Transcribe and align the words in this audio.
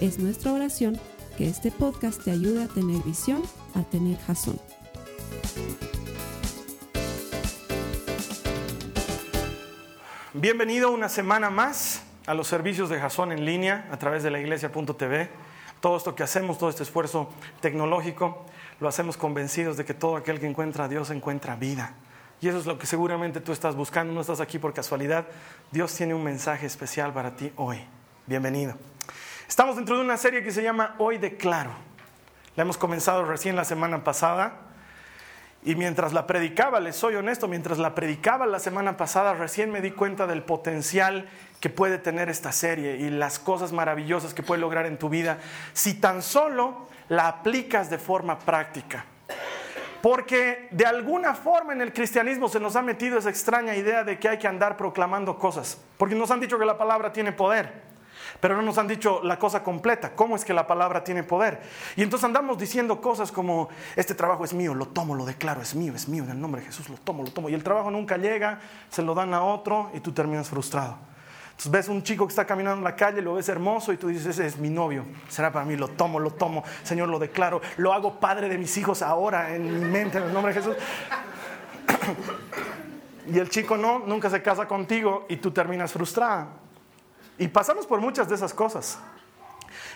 Es 0.00 0.18
nuestra 0.18 0.52
oración 0.52 1.00
que 1.38 1.48
este 1.48 1.70
podcast 1.70 2.22
te 2.22 2.30
ayude 2.30 2.64
a 2.64 2.68
tener 2.68 3.02
visión, 3.02 3.42
a 3.74 3.82
tener 3.82 4.18
jazón. 4.18 4.60
Bienvenido 10.34 10.90
una 10.90 11.08
semana 11.08 11.48
más 11.48 12.02
a 12.26 12.34
los 12.34 12.46
servicios 12.46 12.90
de 12.90 13.00
Jason 13.00 13.32
en 13.32 13.46
línea 13.46 13.88
a 13.90 13.96
través 13.96 14.22
de 14.22 14.30
la 14.30 14.38
iglesia.tv. 14.38 15.30
Todo 15.80 15.96
esto 15.96 16.14
que 16.14 16.22
hacemos, 16.22 16.58
todo 16.58 16.68
este 16.68 16.82
esfuerzo 16.82 17.30
tecnológico, 17.62 18.44
lo 18.80 18.88
hacemos 18.88 19.16
convencidos 19.16 19.78
de 19.78 19.86
que 19.86 19.94
todo 19.94 20.16
aquel 20.16 20.40
que 20.40 20.46
encuentra 20.46 20.84
a 20.84 20.88
Dios 20.88 21.08
encuentra 21.08 21.56
vida. 21.56 21.94
Y 22.42 22.48
eso 22.48 22.58
es 22.58 22.66
lo 22.66 22.78
que 22.78 22.86
seguramente 22.86 23.40
tú 23.40 23.52
estás 23.52 23.74
buscando, 23.74 24.12
no 24.12 24.20
estás 24.20 24.40
aquí 24.40 24.58
por 24.58 24.74
casualidad. 24.74 25.26
Dios 25.72 25.94
tiene 25.94 26.12
un 26.12 26.22
mensaje 26.22 26.66
especial 26.66 27.14
para 27.14 27.34
ti 27.34 27.50
hoy. 27.56 27.78
Bienvenido. 28.26 28.74
Estamos 29.48 29.76
dentro 29.76 29.96
de 29.96 30.02
una 30.02 30.16
serie 30.16 30.42
que 30.42 30.50
se 30.50 30.62
llama 30.62 30.96
Hoy 30.98 31.18
Declaro. 31.18 31.70
La 32.56 32.64
hemos 32.64 32.76
comenzado 32.76 33.24
recién 33.24 33.54
la 33.54 33.64
semana 33.64 34.02
pasada. 34.02 34.54
Y 35.64 35.76
mientras 35.76 36.12
la 36.12 36.26
predicaba, 36.26 36.80
les 36.80 36.96
soy 36.96 37.14
honesto, 37.14 37.46
mientras 37.46 37.78
la 37.78 37.94
predicaba 37.94 38.46
la 38.46 38.58
semana 38.58 38.96
pasada, 38.96 39.34
recién 39.34 39.70
me 39.70 39.80
di 39.80 39.92
cuenta 39.92 40.26
del 40.26 40.42
potencial 40.42 41.28
que 41.60 41.70
puede 41.70 41.98
tener 41.98 42.28
esta 42.28 42.50
serie 42.50 42.96
y 42.96 43.08
las 43.08 43.38
cosas 43.38 43.72
maravillosas 43.72 44.34
que 44.34 44.42
puede 44.42 44.60
lograr 44.60 44.84
en 44.84 44.98
tu 44.98 45.08
vida 45.08 45.38
si 45.72 45.94
tan 45.94 46.22
solo 46.22 46.88
la 47.08 47.28
aplicas 47.28 47.88
de 47.88 47.98
forma 47.98 48.40
práctica. 48.40 49.04
Porque 50.02 50.68
de 50.72 50.86
alguna 50.86 51.34
forma 51.34 51.72
en 51.72 51.82
el 51.82 51.92
cristianismo 51.92 52.48
se 52.48 52.60
nos 52.60 52.74
ha 52.74 52.82
metido 52.82 53.16
esa 53.18 53.30
extraña 53.30 53.76
idea 53.76 54.02
de 54.02 54.18
que 54.18 54.28
hay 54.28 54.38
que 54.38 54.48
andar 54.48 54.76
proclamando 54.76 55.38
cosas, 55.38 55.80
porque 55.98 56.16
nos 56.16 56.32
han 56.32 56.40
dicho 56.40 56.58
que 56.58 56.66
la 56.66 56.78
palabra 56.78 57.12
tiene 57.12 57.32
poder 57.32 57.95
pero 58.40 58.56
no 58.56 58.62
nos 58.62 58.78
han 58.78 58.88
dicho 58.88 59.20
la 59.22 59.38
cosa 59.38 59.62
completa, 59.62 60.12
cómo 60.14 60.36
es 60.36 60.44
que 60.44 60.52
la 60.52 60.66
palabra 60.66 61.04
tiene 61.04 61.22
poder. 61.22 61.60
Y 61.96 62.02
entonces 62.02 62.24
andamos 62.24 62.58
diciendo 62.58 63.00
cosas 63.00 63.32
como, 63.32 63.68
este 63.94 64.14
trabajo 64.14 64.44
es 64.44 64.52
mío, 64.52 64.74
lo 64.74 64.86
tomo, 64.86 65.14
lo 65.14 65.24
declaro, 65.24 65.62
es 65.62 65.74
mío, 65.74 65.92
es 65.94 66.08
mío, 66.08 66.24
en 66.24 66.30
el 66.30 66.40
nombre 66.40 66.60
de 66.60 66.66
Jesús 66.66 66.88
lo 66.88 66.96
tomo, 66.96 67.22
lo 67.22 67.30
tomo. 67.30 67.48
Y 67.48 67.54
el 67.54 67.62
trabajo 67.62 67.90
nunca 67.90 68.16
llega, 68.16 68.60
se 68.90 69.02
lo 69.02 69.14
dan 69.14 69.34
a 69.34 69.42
otro 69.42 69.90
y 69.94 70.00
tú 70.00 70.12
terminas 70.12 70.48
frustrado. 70.48 70.98
Entonces 71.50 71.72
ves 71.72 71.88
un 71.88 72.02
chico 72.02 72.26
que 72.26 72.32
está 72.32 72.44
caminando 72.44 72.78
en 72.78 72.84
la 72.84 72.94
calle, 72.94 73.22
lo 73.22 73.34
ves 73.34 73.48
hermoso 73.48 73.90
y 73.90 73.96
tú 73.96 74.08
dices, 74.08 74.26
ese 74.26 74.46
es 74.46 74.58
mi 74.58 74.68
novio, 74.68 75.06
será 75.28 75.50
para 75.50 75.64
mí, 75.64 75.74
lo 75.74 75.88
tomo, 75.88 76.20
lo 76.20 76.32
tomo, 76.32 76.62
Señor, 76.82 77.08
lo 77.08 77.18
declaro, 77.18 77.62
lo 77.78 77.94
hago 77.94 78.20
padre 78.20 78.50
de 78.50 78.58
mis 78.58 78.76
hijos 78.76 79.00
ahora 79.00 79.54
en 79.54 79.80
mi 79.80 79.86
mente, 79.86 80.18
en 80.18 80.24
el 80.24 80.34
nombre 80.34 80.52
de 80.52 80.60
Jesús. 80.60 80.76
y 83.32 83.38
el 83.38 83.48
chico 83.48 83.78
no, 83.78 84.00
nunca 84.00 84.28
se 84.28 84.42
casa 84.42 84.68
contigo 84.68 85.24
y 85.30 85.36
tú 85.36 85.50
terminas 85.50 85.94
frustrada. 85.94 86.48
Y 87.38 87.48
pasamos 87.48 87.86
por 87.86 88.00
muchas 88.00 88.28
de 88.28 88.34
esas 88.34 88.54
cosas. 88.54 88.98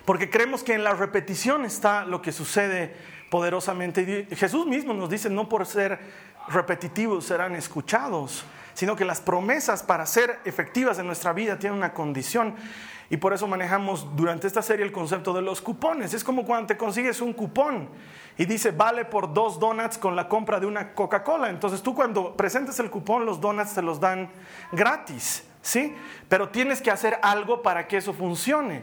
Porque 0.05 0.31
creemos 0.31 0.63
que 0.63 0.75
en 0.75 0.85
la 0.85 0.95
repetición 0.95 1.65
está 1.65 2.05
lo 2.05 2.23
que 2.23 2.33
sucede 2.33 2.95
poderosamente. 3.31 4.27
Y 4.31 4.37
Jesús 4.37 4.67
mismo 4.67 4.93
nos 4.93 5.09
dice, 5.09 5.31
no 5.31 5.49
por 5.49 5.67
ser 5.67 5.99
repetitivos 6.49 7.27
serán 7.27 7.55
escuchados, 7.55 8.45
sino 8.75 8.97
que 8.97 9.05
las 9.05 9.21
promesas 9.21 9.83
para 9.83 10.07
ser 10.07 10.41
efectivas 10.45 10.99
en 10.99 11.07
nuestra 11.07 11.33
vida 11.33 11.59
tienen 11.59 11.79
una 11.79 11.93
condición. 11.93 12.55
Y 13.09 13.17
por 13.17 13.33
eso 13.33 13.47
manejamos 13.47 14.15
durante 14.15 14.47
esta 14.47 14.63
serie 14.63 14.85
el 14.85 14.93
concepto 14.93 15.33
de 15.33 15.43
los 15.43 15.61
cupones. 15.61 16.15
Es 16.15 16.23
como 16.23 16.45
cuando 16.45 16.69
te 16.69 16.77
consigues 16.77 17.21
un 17.21 17.33
cupón 17.33 17.89
y 18.39 18.45
dice 18.45 18.71
vale 18.71 19.05
por 19.05 19.35
dos 19.35 19.59
donuts 19.59 19.99
con 19.99 20.15
la 20.15 20.29
compra 20.29 20.61
de 20.61 20.67
una 20.67 20.95
Coca-Cola. 20.95 21.51
Entonces 21.51 21.83
tú 21.83 21.95
cuando 21.95 22.37
presentes 22.37 22.79
el 22.79 22.89
cupón 22.89 23.27
los 23.27 23.41
donuts 23.41 23.75
te 23.75 23.83
los 23.83 23.99
dan 23.99 24.31
gratis. 24.71 25.45
¿Sí? 25.63 25.95
Pero 26.29 26.49
tienes 26.49 26.81
que 26.81 26.91
hacer 26.91 27.19
algo 27.23 27.63
para 27.63 27.87
que 27.89 27.97
eso 27.97 28.13
funcione. 28.13 28.83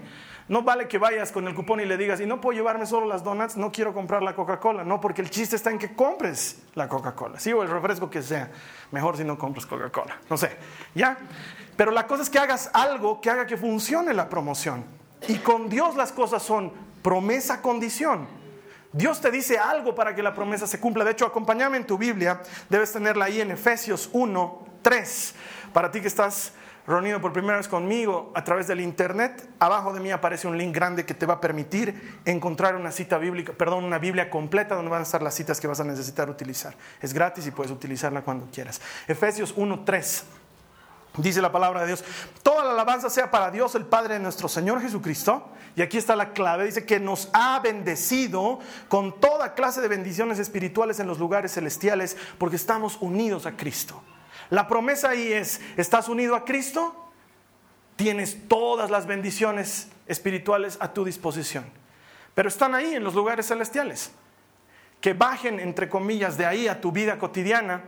No 0.49 0.61
vale 0.61 0.87
que 0.87 0.97
vayas 0.97 1.33
con 1.33 1.45
el 1.47 1.53
cupón 1.53 1.81
y 1.81 1.85
le 1.85 1.97
digas, 1.97 2.21
y 2.21 2.25
no 2.25 2.39
puedo 2.39 2.57
llevarme 2.57 2.85
solo 2.85 3.05
las 3.05 3.21
donuts, 3.21 3.57
no 3.57 3.69
quiero 3.69 3.93
comprar 3.93 4.23
la 4.23 4.33
Coca-Cola. 4.33 4.85
No, 4.85 5.01
porque 5.01 5.21
el 5.21 5.29
chiste 5.29 5.57
está 5.57 5.71
en 5.71 5.77
que 5.77 5.93
compres 5.93 6.63
la 6.73 6.87
Coca-Cola, 6.87 7.37
¿sí? 7.37 7.51
O 7.51 7.63
el 7.63 7.69
refresco 7.69 8.09
que 8.09 8.21
sea. 8.21 8.49
Mejor 8.91 9.17
si 9.17 9.25
no 9.25 9.37
compras 9.37 9.65
Coca-Cola, 9.65 10.17
no 10.29 10.37
sé, 10.37 10.55
¿ya? 10.95 11.17
Pero 11.75 11.91
la 11.91 12.07
cosa 12.07 12.23
es 12.23 12.29
que 12.29 12.39
hagas 12.39 12.69
algo 12.73 13.19
que 13.19 13.29
haga 13.29 13.45
que 13.45 13.57
funcione 13.57 14.13
la 14.13 14.29
promoción. 14.29 14.85
Y 15.27 15.39
con 15.39 15.67
Dios 15.67 15.95
las 15.95 16.13
cosas 16.13 16.41
son 16.41 16.71
promesa, 17.01 17.61
condición. 17.61 18.27
Dios 18.93 19.19
te 19.19 19.29
dice 19.31 19.59
algo 19.59 19.93
para 19.93 20.15
que 20.15 20.23
la 20.23 20.33
promesa 20.33 20.65
se 20.65 20.79
cumpla. 20.79 21.03
De 21.03 21.11
hecho, 21.11 21.25
acompáñame 21.25 21.77
en 21.77 21.85
tu 21.85 21.97
Biblia, 21.97 22.41
debes 22.69 22.93
tenerla 22.93 23.25
ahí 23.25 23.41
en 23.41 23.51
Efesios 23.51 24.09
1, 24.13 24.65
3. 24.81 25.35
Para 25.73 25.91
ti 25.91 25.99
que 25.99 26.07
estás 26.07 26.53
reunido 26.87 27.19
por 27.19 27.33
primera 27.33 27.57
vez 27.57 27.67
conmigo 27.67 28.31
a 28.33 28.43
través 28.43 28.67
del 28.67 28.79
internet, 28.79 29.49
abajo 29.59 29.93
de 29.93 29.99
mí 29.99 30.09
aparece 30.09 30.47
un 30.47 30.57
link 30.57 30.73
grande 30.73 31.05
que 31.05 31.13
te 31.13 31.25
va 31.25 31.35
a 31.35 31.41
permitir 31.41 32.19
encontrar 32.23 32.75
una 32.75 32.91
cita 32.91 33.17
bíblica, 33.17 33.51
perdón, 33.51 33.83
una 33.83 33.99
Biblia 33.99 34.29
completa 34.29 34.75
donde 34.75 34.89
van 34.89 35.01
a 35.01 35.03
estar 35.03 35.21
las 35.21 35.35
citas 35.35 35.59
que 35.59 35.67
vas 35.67 35.81
a 35.81 35.83
necesitar 35.83 36.29
utilizar. 36.29 36.75
Es 37.01 37.13
gratis 37.13 37.45
y 37.45 37.51
puedes 37.51 37.71
utilizarla 37.71 38.21
cuando 38.21 38.47
quieras. 38.51 38.81
Efesios 39.07 39.53
1:3. 39.55 40.23
Dice 41.17 41.41
la 41.41 41.51
palabra 41.51 41.81
de 41.81 41.87
Dios, 41.87 42.03
toda 42.43 42.63
la 42.63 42.71
alabanza 42.71 43.09
sea 43.09 43.31
para 43.31 43.49
Dios 43.49 43.73
el 43.75 43.85
Padre 43.85 44.13
de 44.13 44.19
nuestro 44.19 44.47
Señor 44.47 44.81
Jesucristo. 44.81 45.49
Y 45.75 45.81
aquí 45.81 45.97
está 45.97 46.15
la 46.15 46.31
clave, 46.31 46.65
dice 46.65 46.85
que 46.85 46.99
nos 46.99 47.29
ha 47.33 47.59
bendecido 47.59 48.59
con 48.87 49.19
toda 49.19 49.53
clase 49.53 49.81
de 49.81 49.87
bendiciones 49.87 50.39
espirituales 50.39 50.99
en 50.99 51.07
los 51.07 51.19
lugares 51.19 51.53
celestiales 51.53 52.17
porque 52.37 52.55
estamos 52.55 52.97
unidos 53.01 53.45
a 53.45 53.51
Cristo. 53.57 54.01
La 54.49 54.67
promesa 54.67 55.09
ahí 55.09 55.31
es, 55.31 55.61
¿estás 55.75 56.09
unido 56.09 56.35
a 56.35 56.45
Cristo? 56.45 56.95
Tienes 57.95 58.47
todas 58.47 58.89
las 58.89 59.05
bendiciones 59.05 59.89
espirituales 60.07 60.77
a 60.79 60.93
tu 60.93 61.03
disposición. 61.03 61.65
Pero 62.33 62.49
están 62.49 62.75
ahí 62.75 62.95
en 62.95 63.03
los 63.03 63.15
lugares 63.15 63.47
celestiales. 63.47 64.11
Que 65.01 65.13
bajen, 65.13 65.59
entre 65.59 65.89
comillas, 65.89 66.37
de 66.37 66.45
ahí 66.45 66.67
a 66.67 66.79
tu 66.79 66.91
vida 66.91 67.17
cotidiana 67.17 67.83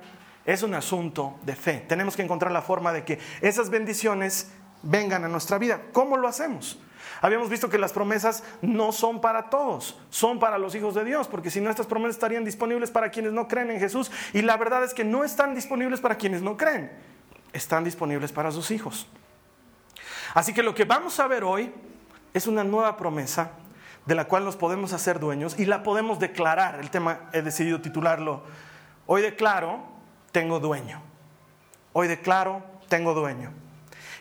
es 0.45 0.63
un 0.63 0.73
asunto 0.73 1.39
de 1.43 1.55
fe. 1.55 1.85
Tenemos 1.87 2.15
que 2.15 2.23
encontrar 2.23 2.51
la 2.51 2.61
forma 2.61 2.91
de 2.91 3.03
que 3.03 3.19
esas 3.41 3.69
bendiciones 3.69 4.51
vengan 4.81 5.23
a 5.23 5.27
nuestra 5.27 5.57
vida. 5.57 5.81
¿Cómo 5.93 6.17
lo 6.17 6.27
hacemos? 6.27 6.79
Habíamos 7.21 7.49
visto 7.49 7.69
que 7.69 7.77
las 7.77 7.91
promesas 7.91 8.43
no 8.61 8.91
son 8.91 9.21
para 9.21 9.49
todos, 9.49 9.99
son 10.09 10.39
para 10.39 10.57
los 10.57 10.75
hijos 10.75 10.95
de 10.95 11.03
Dios, 11.03 11.27
porque 11.27 11.49
si 11.49 11.61
no 11.61 11.69
estas 11.69 11.87
promesas 11.87 12.15
estarían 12.15 12.45
disponibles 12.45 12.91
para 12.91 13.09
quienes 13.09 13.33
no 13.33 13.47
creen 13.47 13.71
en 13.71 13.79
Jesús. 13.79 14.11
Y 14.33 14.41
la 14.41 14.57
verdad 14.57 14.83
es 14.83 14.93
que 14.93 15.03
no 15.03 15.23
están 15.23 15.55
disponibles 15.55 15.99
para 15.99 16.15
quienes 16.15 16.41
no 16.41 16.57
creen, 16.57 16.91
están 17.53 17.83
disponibles 17.83 18.31
para 18.31 18.51
sus 18.51 18.71
hijos. 18.71 19.07
Así 20.33 20.53
que 20.53 20.63
lo 20.63 20.75
que 20.75 20.85
vamos 20.85 21.19
a 21.19 21.27
ver 21.27 21.43
hoy 21.43 21.73
es 22.33 22.47
una 22.47 22.63
nueva 22.63 22.95
promesa 22.95 23.51
de 24.05 24.15
la 24.15 24.25
cual 24.25 24.45
nos 24.45 24.55
podemos 24.55 24.93
hacer 24.93 25.19
dueños 25.19 25.59
y 25.59 25.65
la 25.65 25.83
podemos 25.83 26.19
declarar. 26.19 26.79
El 26.79 26.89
tema 26.89 27.29
he 27.33 27.41
decidido 27.41 27.81
titularlo, 27.81 28.43
hoy 29.07 29.21
declaro, 29.21 29.83
tengo 30.31 30.59
dueño. 30.59 31.01
Hoy 31.91 32.07
declaro, 32.07 32.63
tengo 32.87 33.13
dueño. 33.13 33.51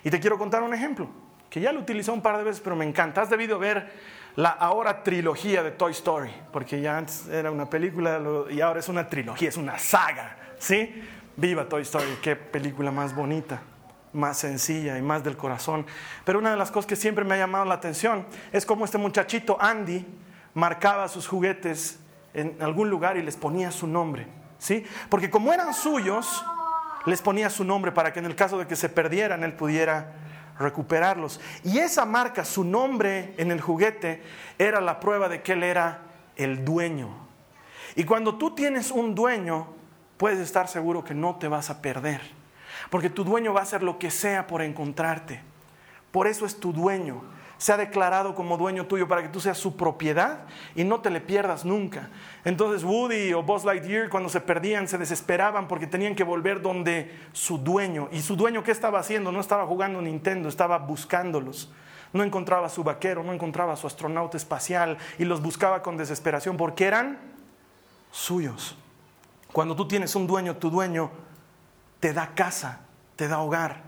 Y 0.02 0.10
te 0.10 0.20
quiero 0.20 0.38
contar 0.38 0.62
un 0.62 0.74
ejemplo 0.74 1.08
que 1.50 1.60
ya 1.60 1.72
lo 1.72 1.80
utilizó 1.80 2.12
un 2.12 2.22
par 2.22 2.36
de 2.36 2.44
veces, 2.44 2.60
pero 2.60 2.76
me 2.76 2.84
encanta. 2.84 3.22
Has 3.22 3.30
debido 3.30 3.58
ver 3.58 3.90
la 4.36 4.50
ahora 4.50 5.02
trilogía 5.02 5.62
de 5.62 5.72
Toy 5.72 5.92
Story, 5.92 6.30
porque 6.52 6.80
ya 6.80 6.98
antes 6.98 7.26
era 7.28 7.50
una 7.50 7.68
película 7.68 8.20
y 8.50 8.60
ahora 8.60 8.80
es 8.80 8.88
una 8.88 9.08
trilogía, 9.08 9.48
es 9.48 9.56
una 9.56 9.78
saga, 9.78 10.36
¿sí? 10.58 11.02
Viva 11.36 11.68
Toy 11.68 11.82
Story, 11.82 12.18
qué 12.22 12.36
película 12.36 12.90
más 12.90 13.14
bonita, 13.14 13.62
más 14.12 14.38
sencilla 14.38 14.98
y 14.98 15.02
más 15.02 15.24
del 15.24 15.36
corazón. 15.36 15.86
Pero 16.24 16.38
una 16.38 16.50
de 16.50 16.56
las 16.56 16.70
cosas 16.70 16.86
que 16.86 16.96
siempre 16.96 17.24
me 17.24 17.34
ha 17.34 17.38
llamado 17.38 17.64
la 17.64 17.74
atención 17.74 18.26
es 18.52 18.64
cómo 18.64 18.84
este 18.84 18.98
muchachito 18.98 19.56
Andy 19.60 20.06
marcaba 20.54 21.08
sus 21.08 21.26
juguetes 21.26 21.98
en 22.34 22.56
algún 22.60 22.90
lugar 22.90 23.16
y 23.16 23.22
les 23.22 23.36
ponía 23.36 23.70
su 23.70 23.86
nombre, 23.86 24.26
¿sí? 24.58 24.84
Porque 25.08 25.30
como 25.30 25.52
eran 25.52 25.74
suyos, 25.74 26.44
les 27.06 27.22
ponía 27.22 27.50
su 27.50 27.64
nombre 27.64 27.90
para 27.90 28.12
que 28.12 28.18
en 28.18 28.26
el 28.26 28.36
caso 28.36 28.58
de 28.58 28.66
que 28.66 28.76
se 28.76 28.88
perdieran, 28.88 29.42
él 29.42 29.54
pudiera 29.54 30.12
recuperarlos. 30.58 31.40
Y 31.64 31.78
esa 31.78 32.04
marca, 32.04 32.44
su 32.44 32.64
nombre 32.64 33.34
en 33.36 33.50
el 33.50 33.60
juguete, 33.60 34.22
era 34.58 34.80
la 34.80 35.00
prueba 35.00 35.28
de 35.28 35.42
que 35.42 35.52
él 35.52 35.62
era 35.62 36.02
el 36.36 36.64
dueño. 36.64 37.08
Y 37.94 38.04
cuando 38.04 38.36
tú 38.36 38.54
tienes 38.54 38.90
un 38.90 39.14
dueño, 39.14 39.68
puedes 40.16 40.38
estar 40.40 40.68
seguro 40.68 41.04
que 41.04 41.14
no 41.14 41.36
te 41.36 41.48
vas 41.48 41.70
a 41.70 41.80
perder, 41.80 42.20
porque 42.90 43.10
tu 43.10 43.24
dueño 43.24 43.52
va 43.52 43.60
a 43.60 43.64
hacer 43.64 43.82
lo 43.82 43.98
que 43.98 44.10
sea 44.10 44.46
por 44.46 44.62
encontrarte. 44.62 45.40
Por 46.10 46.26
eso 46.26 46.46
es 46.46 46.58
tu 46.58 46.72
dueño. 46.72 47.22
Se 47.58 47.72
ha 47.72 47.76
declarado 47.76 48.34
como 48.34 48.56
dueño 48.56 48.86
tuyo 48.86 49.08
para 49.08 49.22
que 49.22 49.28
tú 49.28 49.40
seas 49.40 49.58
su 49.58 49.76
propiedad 49.76 50.46
y 50.76 50.84
no 50.84 51.00
te 51.00 51.10
le 51.10 51.20
pierdas 51.20 51.64
nunca. 51.64 52.08
Entonces 52.44 52.84
Woody 52.84 53.34
o 53.34 53.42
Buzz 53.42 53.64
Lightyear 53.64 54.08
cuando 54.08 54.28
se 54.28 54.40
perdían 54.40 54.86
se 54.86 54.96
desesperaban 54.96 55.66
porque 55.66 55.88
tenían 55.88 56.14
que 56.14 56.22
volver 56.22 56.62
donde 56.62 57.12
su 57.32 57.58
dueño. 57.58 58.08
¿Y 58.12 58.22
su 58.22 58.36
dueño 58.36 58.62
qué 58.62 58.70
estaba 58.70 59.00
haciendo? 59.00 59.32
No 59.32 59.40
estaba 59.40 59.66
jugando 59.66 60.00
Nintendo, 60.00 60.48
estaba 60.48 60.78
buscándolos. 60.78 61.70
No 62.12 62.22
encontraba 62.22 62.68
su 62.68 62.84
vaquero, 62.84 63.24
no 63.24 63.32
encontraba 63.32 63.76
su 63.76 63.86
astronauta 63.86 64.36
espacial 64.36 64.96
y 65.18 65.24
los 65.24 65.42
buscaba 65.42 65.82
con 65.82 65.96
desesperación 65.96 66.56
porque 66.56 66.86
eran 66.86 67.18
suyos. 68.12 68.76
Cuando 69.52 69.74
tú 69.74 69.88
tienes 69.88 70.14
un 70.14 70.28
dueño, 70.28 70.56
tu 70.56 70.70
dueño 70.70 71.10
te 71.98 72.12
da 72.12 72.34
casa, 72.34 72.80
te 73.16 73.26
da 73.26 73.40
hogar. 73.40 73.87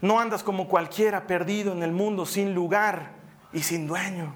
No 0.00 0.18
andas 0.18 0.42
como 0.42 0.68
cualquiera 0.68 1.26
perdido 1.26 1.72
en 1.72 1.82
el 1.82 1.92
mundo 1.92 2.26
sin 2.26 2.54
lugar 2.54 3.12
y 3.52 3.62
sin 3.62 3.86
dueño. 3.86 4.34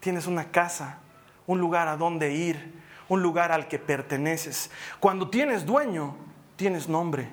Tienes 0.00 0.26
una 0.26 0.50
casa, 0.50 0.98
un 1.46 1.60
lugar 1.60 1.88
a 1.88 1.96
donde 1.96 2.32
ir, 2.32 2.80
un 3.08 3.22
lugar 3.22 3.52
al 3.52 3.68
que 3.68 3.78
perteneces. 3.78 4.70
Cuando 4.98 5.28
tienes 5.28 5.66
dueño, 5.66 6.16
tienes 6.56 6.88
nombre. 6.88 7.28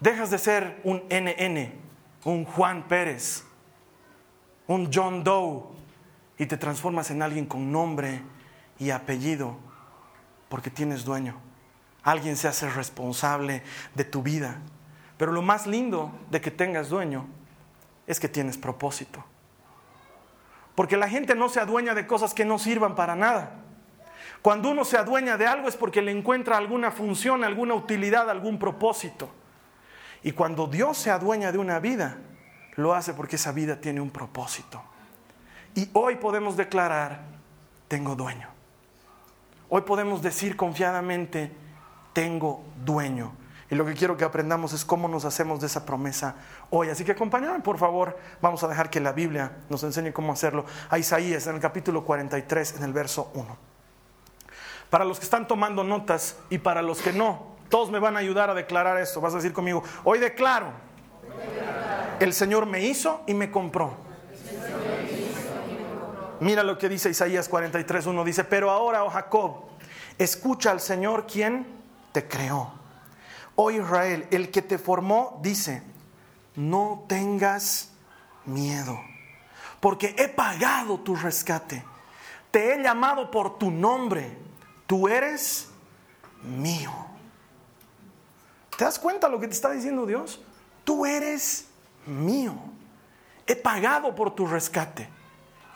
Dejas 0.00 0.30
de 0.30 0.38
ser 0.38 0.80
un 0.84 1.02
NN, 1.08 1.72
un 2.24 2.44
Juan 2.44 2.86
Pérez, 2.86 3.44
un 4.66 4.90
John 4.92 5.24
Doe 5.24 5.62
y 6.38 6.46
te 6.46 6.56
transformas 6.56 7.10
en 7.10 7.22
alguien 7.22 7.46
con 7.46 7.72
nombre 7.72 8.20
y 8.78 8.90
apellido 8.90 9.56
porque 10.48 10.70
tienes 10.70 11.04
dueño. 11.04 11.36
Alguien 12.02 12.36
se 12.36 12.46
hace 12.46 12.68
responsable 12.68 13.62
de 13.94 14.04
tu 14.04 14.22
vida. 14.22 14.60
Pero 15.16 15.32
lo 15.32 15.42
más 15.42 15.66
lindo 15.66 16.12
de 16.30 16.40
que 16.40 16.50
tengas 16.50 16.88
dueño 16.88 17.26
es 18.06 18.20
que 18.20 18.28
tienes 18.28 18.58
propósito. 18.58 19.24
Porque 20.74 20.96
la 20.96 21.08
gente 21.08 21.34
no 21.34 21.48
se 21.48 21.60
adueña 21.60 21.94
de 21.94 22.06
cosas 22.06 22.34
que 22.34 22.44
no 22.44 22.58
sirvan 22.58 22.94
para 22.94 23.16
nada. 23.16 23.62
Cuando 24.42 24.70
uno 24.70 24.84
se 24.84 24.98
adueña 24.98 25.36
de 25.36 25.46
algo 25.46 25.68
es 25.68 25.76
porque 25.76 26.02
le 26.02 26.12
encuentra 26.12 26.56
alguna 26.56 26.90
función, 26.90 27.44
alguna 27.44 27.74
utilidad, 27.74 28.28
algún 28.28 28.58
propósito. 28.58 29.30
Y 30.22 30.32
cuando 30.32 30.66
Dios 30.66 30.98
se 30.98 31.10
adueña 31.10 31.50
de 31.50 31.58
una 31.58 31.78
vida, 31.78 32.18
lo 32.74 32.94
hace 32.94 33.14
porque 33.14 33.36
esa 33.36 33.52
vida 33.52 33.80
tiene 33.80 34.00
un 34.00 34.10
propósito. 34.10 34.82
Y 35.74 35.88
hoy 35.94 36.16
podemos 36.16 36.56
declarar, 36.56 37.22
tengo 37.88 38.14
dueño. 38.14 38.48
Hoy 39.68 39.82
podemos 39.82 40.22
decir 40.22 40.56
confiadamente, 40.56 41.50
tengo 42.12 42.62
dueño. 42.84 43.32
Y 43.68 43.74
lo 43.74 43.84
que 43.84 43.94
quiero 43.94 44.16
que 44.16 44.24
aprendamos 44.24 44.72
es 44.72 44.84
cómo 44.84 45.08
nos 45.08 45.24
hacemos 45.24 45.60
de 45.60 45.66
esa 45.66 45.84
promesa 45.84 46.36
hoy. 46.70 46.88
Así 46.88 47.04
que 47.04 47.12
acompáñame, 47.12 47.60
por 47.60 47.78
favor. 47.78 48.16
Vamos 48.40 48.62
a 48.62 48.68
dejar 48.68 48.90
que 48.90 49.00
la 49.00 49.12
Biblia 49.12 49.52
nos 49.68 49.82
enseñe 49.82 50.12
cómo 50.12 50.32
hacerlo. 50.32 50.64
A 50.88 50.98
Isaías, 50.98 51.46
en 51.48 51.56
el 51.56 51.60
capítulo 51.60 52.04
43, 52.04 52.76
en 52.76 52.84
el 52.84 52.92
verso 52.92 53.32
1. 53.34 53.56
Para 54.88 55.04
los 55.04 55.18
que 55.18 55.24
están 55.24 55.48
tomando 55.48 55.82
notas 55.82 56.36
y 56.48 56.58
para 56.58 56.80
los 56.80 57.00
que 57.00 57.12
no, 57.12 57.56
todos 57.68 57.90
me 57.90 57.98
van 57.98 58.14
a 58.16 58.20
ayudar 58.20 58.50
a 58.50 58.54
declarar 58.54 58.98
esto. 58.98 59.20
Vas 59.20 59.32
a 59.32 59.38
decir 59.38 59.52
conmigo, 59.52 59.82
hoy 60.04 60.20
declaro, 60.20 60.68
el 62.20 62.32
Señor 62.32 62.66
me 62.66 62.84
hizo 62.84 63.22
y 63.26 63.34
me 63.34 63.50
compró. 63.50 63.96
Mira 66.38 66.62
lo 66.62 66.78
que 66.78 66.88
dice 66.88 67.10
Isaías 67.10 67.48
43, 67.48 68.06
1. 68.06 68.24
Dice, 68.24 68.44
pero 68.44 68.70
ahora, 68.70 69.02
oh 69.02 69.10
Jacob, 69.10 69.64
escucha 70.18 70.70
al 70.70 70.80
Señor 70.80 71.26
quien 71.26 71.66
te 72.12 72.28
creó 72.28 72.85
Oh 73.56 73.70
Israel, 73.70 74.28
el 74.30 74.50
que 74.50 74.62
te 74.62 74.78
formó 74.78 75.40
dice, 75.42 75.82
no 76.54 77.04
tengas 77.08 77.90
miedo, 78.44 79.00
porque 79.80 80.14
he 80.18 80.28
pagado 80.28 81.00
tu 81.00 81.16
rescate, 81.16 81.82
te 82.50 82.74
he 82.74 82.82
llamado 82.82 83.30
por 83.30 83.58
tu 83.58 83.70
nombre, 83.70 84.36
tú 84.86 85.08
eres 85.08 85.70
mío. 86.42 86.92
¿Te 88.76 88.84
das 88.84 88.98
cuenta 88.98 89.28
lo 89.28 89.40
que 89.40 89.48
te 89.48 89.54
está 89.54 89.70
diciendo 89.70 90.04
Dios? 90.04 90.40
Tú 90.84 91.06
eres 91.06 91.68
mío. 92.04 92.54
He 93.46 93.56
pagado 93.56 94.14
por 94.14 94.34
tu 94.34 94.46
rescate. 94.46 95.08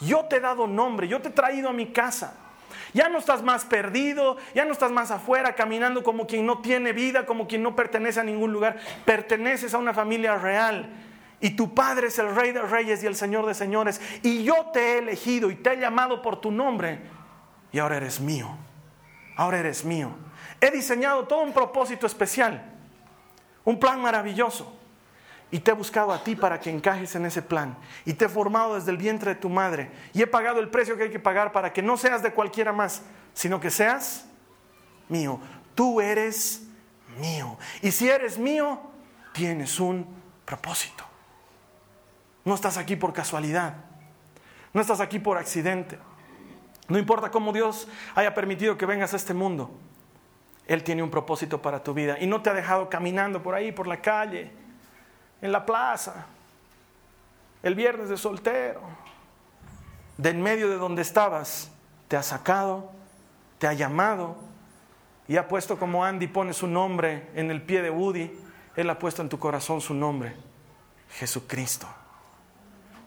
Yo 0.01 0.27
te 0.27 0.37
he 0.37 0.41
dado 0.41 0.67
nombre, 0.67 1.09
yo 1.09 1.21
te 1.21 1.29
he 1.29 1.33
traído 1.33 1.71
a 1.71 1.73
mi 1.73 1.93
casa. 1.93 2.35
Ya 2.93 3.09
no 3.09 3.19
estás 3.19 3.43
más 3.43 3.65
perdido, 3.65 4.37
ya 4.55 4.65
no 4.65 4.73
estás 4.73 4.91
más 4.91 5.11
afuera 5.11 5.55
caminando 5.55 6.03
como 6.03 6.27
quien 6.27 6.47
no 6.47 6.59
tiene 6.59 6.93
vida, 6.93 7.27
como 7.27 7.47
quien 7.47 7.63
no 7.63 7.77
pertenece 7.77 8.21
a 8.21 8.25
ningún 8.25 8.53
lugar. 8.53 8.79
Perteneces 9.05 9.75
a 9.75 9.79
una 9.79 9.95
familia 9.95 10.37
real. 10.37 10.89
Y 11.41 11.51
tu 11.51 11.75
Padre 11.75 12.09
es 12.09 12.19
el 12.19 12.35
Rey 12.35 12.53
de 12.53 12.63
Reyes 12.63 13.03
y 13.03 13.07
el 13.07 13.17
Señor 13.17 13.47
de 13.47 13.55
Señores. 13.55 14.01
Y 14.23 14.45
yo 14.45 14.71
te 14.73 14.81
he 14.81 14.99
elegido 14.99 15.51
y 15.51 15.57
te 15.57 15.73
he 15.73 15.77
llamado 15.79 16.21
por 16.21 16.41
tu 16.41 16.51
nombre. 16.51 17.01
Y 17.73 17.79
ahora 17.79 17.97
eres 17.97 18.21
mío. 18.21 18.57
Ahora 19.37 19.59
eres 19.59 19.85
mío. 19.85 20.11
He 20.61 20.71
diseñado 20.71 21.27
todo 21.27 21.41
un 21.41 21.53
propósito 21.53 22.07
especial. 22.07 22.63
Un 23.65 23.79
plan 23.79 24.01
maravilloso. 24.01 24.80
Y 25.51 25.59
te 25.61 25.73
he 25.73 25.75
buscado 25.75 26.13
a 26.13 26.23
ti 26.23 26.37
para 26.37 26.61
que 26.61 26.71
encajes 26.71 27.15
en 27.17 27.27
ese 27.27 27.43
plan. 27.43 27.77
Y 28.05 28.15
te 28.15 28.27
he 28.27 28.29
formado 28.29 28.77
desde 28.77 28.93
el 28.93 28.97
vientre 28.97 29.35
de 29.35 29.41
tu 29.41 29.49
madre. 29.49 29.91
Y 30.13 30.23
he 30.23 30.27
pagado 30.27 30.61
el 30.61 30.69
precio 30.69 30.97
que 30.97 31.05
hay 31.05 31.11
que 31.11 31.19
pagar 31.19 31.51
para 31.51 31.73
que 31.73 31.83
no 31.83 31.97
seas 31.97 32.23
de 32.23 32.33
cualquiera 32.33 32.73
más, 32.73 33.03
sino 33.35 33.59
que 33.59 33.71
seas 33.71 34.27
mío. 35.09 35.41
Tú 35.75 36.01
eres 36.01 36.63
mío. 37.19 37.59
Y 37.83 37.91
si 37.91 38.09
eres 38.09 38.39
mío, 38.39 38.81
tienes 39.33 39.81
un 39.81 40.07
propósito. 40.45 41.05
No 42.45 42.55
estás 42.55 42.77
aquí 42.77 42.95
por 42.95 43.13
casualidad. 43.13 43.75
No 44.73 44.81
estás 44.81 45.01
aquí 45.01 45.19
por 45.19 45.37
accidente. 45.37 45.99
No 46.87 46.97
importa 46.97 47.31
cómo 47.33 47.53
Dios 47.53 47.89
haya 48.15 48.35
permitido 48.35 48.79
que 48.79 48.87
vengas 48.87 49.15
a 49.15 49.17
este 49.17 49.35
mundo. 49.35 49.71
Él 50.69 50.85
tiene 50.85 51.03
un 51.03 51.11
propósito 51.11 51.61
para 51.61 51.83
tu 51.83 51.93
vida. 51.93 52.19
Y 52.21 52.29
no 52.29 52.41
te 52.41 52.51
ha 52.51 52.55
dejado 52.55 52.89
caminando 52.89 53.43
por 53.43 53.57
ahí, 53.57 53.73
por 53.73 53.89
la 53.89 54.01
calle 54.01 54.61
en 55.43 55.53
la 55.53 55.65
plaza, 55.65 56.27
el 57.63 57.75
viernes 57.75 58.09
de 58.09 58.17
soltero, 58.17 58.81
de 60.17 60.31
en 60.31 60.43
medio 60.43 60.69
de 60.69 60.77
donde 60.77 61.03
estabas, 61.03 61.71
te 62.09 62.17
ha 62.17 62.23
sacado, 62.23 62.91
te 63.59 63.67
ha 63.67 63.73
llamado 63.73 64.37
y 65.29 65.37
ha 65.37 65.49
puesto 65.49 65.79
como 65.79 66.05
Andy 66.05 66.27
pone 66.27 66.53
su 66.53 66.67
nombre 66.67 67.31
en 67.35 67.51
el 67.51 67.63
pie 67.63 67.83
de 67.83 67.91
Woody, 67.91 68.31
él 68.77 68.91
ha 68.91 68.99
puesto 68.99 69.23
en 69.23 69.29
tu 69.29 69.39
corazón 69.39 69.81
su 69.81 69.95
nombre, 69.95 70.35
Jesucristo. 71.11 71.87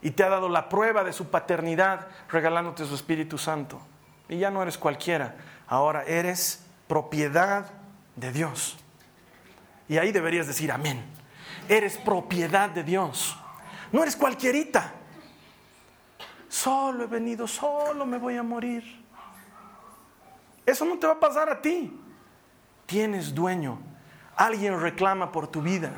Y 0.02 0.12
te 0.12 0.24
ha 0.24 0.30
dado 0.30 0.50
la 0.50 0.70
prueba 0.70 1.04
de 1.04 1.13
su 1.13 1.30
paternidad 1.30 2.08
regalándote 2.30 2.86
su 2.86 2.96
Espíritu 2.96 3.38
Santo. 3.38 3.82
Y 4.28 4.38
ya 4.38 4.52
no 4.52 4.62
eres 4.62 4.78
cualquiera, 4.78 5.36
ahora 5.68 6.04
eres 6.04 6.66
propiedad 6.88 7.66
de 8.16 8.32
Dios. 8.32 8.78
Y 9.88 9.98
ahí 9.98 10.12
deberías 10.12 10.48
decir 10.48 10.72
amén 10.72 11.04
eres 11.70 11.98
propiedad 11.98 12.70
de 12.70 12.84
Dios. 12.84 13.38
No 13.91 14.01
eres 14.01 14.15
cualquierita. 14.15 14.93
Solo 16.50 17.03
he 17.03 17.08
venido, 17.08 17.48
solo 17.48 18.05
me 18.05 18.17
voy 18.17 18.38
a 18.38 18.43
morir. 18.43 19.03
Eso 20.65 20.86
no 20.86 20.98
te 20.98 21.08
va 21.08 21.13
a 21.13 21.20
pasar 21.20 21.50
a 21.50 21.62
ti. 21.62 22.00
Tienes 22.86 23.34
dueño. 23.34 23.79
Alguien 24.36 24.79
reclama 24.79 25.32
por 25.32 25.48
tu 25.48 25.62
vida. 25.62 25.91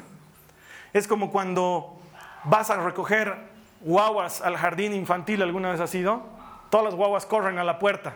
Es 0.94 1.08
como 1.08 1.32
cuando 1.32 2.00
vas 2.46 2.70
a 2.70 2.78
recoger 2.78 3.38
guaguas 3.82 4.42
al 4.42 4.58
jardín 4.58 4.94
infantil, 4.94 5.42
¿alguna 5.42 5.72
vez 5.72 5.80
has 5.80 5.94
ido? 5.94 6.24
Todas 6.70 6.86
las 6.86 6.96
guaguas 6.96 7.26
corren 7.26 7.60
a 7.60 7.64
la 7.64 7.80
puerta. 7.80 8.14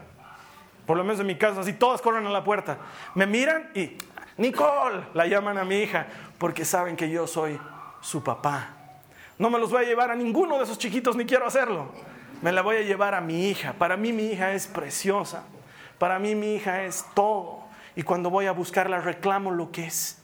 Por 0.85 0.97
lo 0.97 1.03
menos 1.03 1.19
en 1.19 1.27
mi 1.27 1.37
caso, 1.37 1.59
así 1.59 1.73
todas 1.73 2.01
corren 2.01 2.25
a 2.25 2.29
la 2.29 2.43
puerta. 2.43 2.77
Me 3.13 3.27
miran 3.27 3.69
y, 3.75 3.95
Nicole, 4.39 5.03
la 5.13 5.27
llaman 5.27 5.57
a 5.57 5.65
mi 5.65 5.79
hija 5.79 6.07
porque 6.37 6.63
saben 6.63 6.95
que 6.95 7.09
yo 7.09 7.27
soy 7.27 7.59
su 7.99 8.23
papá. 8.23 8.69
No 9.37 9.49
me 9.49 9.59
los 9.59 9.69
voy 9.69 9.83
a 9.83 9.87
llevar 9.87 10.11
a 10.11 10.15
ninguno 10.15 10.57
de 10.57 10.63
esos 10.63 10.77
chiquitos, 10.77 11.17
ni 11.17 11.25
quiero 11.25 11.45
hacerlo. 11.45 11.91
Me 12.41 12.53
la 12.53 12.61
voy 12.61 12.77
a 12.77 12.81
llevar 12.81 13.15
a 13.15 13.21
mi 13.21 13.49
hija. 13.49 13.73
Para 13.73 13.97
mí 13.97 14.13
mi 14.13 14.27
hija 14.27 14.53
es 14.53 14.65
preciosa. 14.67 15.43
Para 15.97 16.19
mí 16.19 16.35
mi 16.35 16.55
hija 16.55 16.83
es 16.85 17.05
todo. 17.13 17.63
Y 17.97 18.03
cuando 18.03 18.29
voy 18.29 18.45
a 18.45 18.53
buscarla 18.53 19.01
reclamo 19.01 19.51
lo 19.51 19.71
que 19.71 19.85
es 19.85 20.19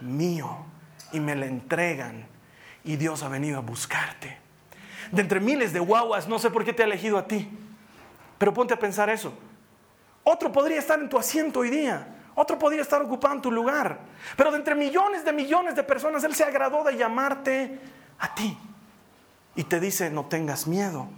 mío 0.00 0.66
y 1.12 1.20
me 1.20 1.36
la 1.36 1.46
entregan. 1.46 2.26
Y 2.82 2.96
Dios 2.96 3.22
ha 3.22 3.28
venido 3.28 3.58
a 3.58 3.60
buscarte. 3.60 4.38
De 5.12 5.22
entre 5.22 5.38
miles 5.38 5.72
de 5.72 5.78
guaguas, 5.78 6.26
no 6.26 6.40
sé 6.40 6.50
por 6.50 6.64
qué 6.64 6.72
te 6.72 6.82
ha 6.82 6.86
elegido 6.86 7.16
a 7.16 7.28
ti. 7.28 7.48
Pero 8.38 8.52
ponte 8.52 8.74
a 8.74 8.78
pensar 8.78 9.08
eso. 9.08 9.32
Otro 10.24 10.50
podría 10.50 10.80
estar 10.80 10.98
en 10.98 11.08
tu 11.08 11.16
asiento 11.16 11.60
hoy 11.60 11.70
día. 11.70 12.08
Otro 12.34 12.58
podría 12.58 12.82
estar 12.82 13.02
ocupando 13.02 13.42
tu 13.42 13.50
lugar. 13.50 14.00
Pero 14.36 14.50
de 14.50 14.58
entre 14.58 14.74
millones 14.74 15.24
de 15.24 15.32
millones 15.32 15.76
de 15.76 15.82
personas, 15.82 16.24
Él 16.24 16.34
se 16.34 16.44
agradó 16.44 16.82
de 16.84 16.96
llamarte 16.96 17.80
a 18.18 18.34
ti. 18.34 18.56
Y 19.54 19.64
te 19.64 19.80
dice, 19.80 20.10
no 20.10 20.26
tengas 20.26 20.66
miedo. 20.66 21.08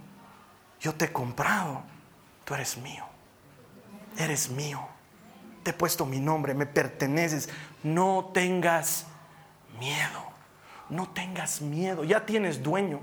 Yo 0.79 0.93
te 0.93 1.05
he 1.05 1.11
comprado. 1.11 1.83
Tú 2.43 2.53
eres 2.53 2.77
mío. 2.77 3.05
Eres 4.17 4.49
mío. 4.49 4.87
Te 5.63 5.71
he 5.71 5.73
puesto 5.73 6.05
mi 6.05 6.19
nombre. 6.19 6.53
Me 6.53 6.65
perteneces. 6.65 7.49
No 7.83 8.31
tengas 8.33 9.05
miedo. 9.79 10.23
No 10.89 11.09
tengas 11.09 11.61
miedo. 11.61 12.03
Ya 12.03 12.25
tienes 12.25 12.61
dueño. 12.61 12.99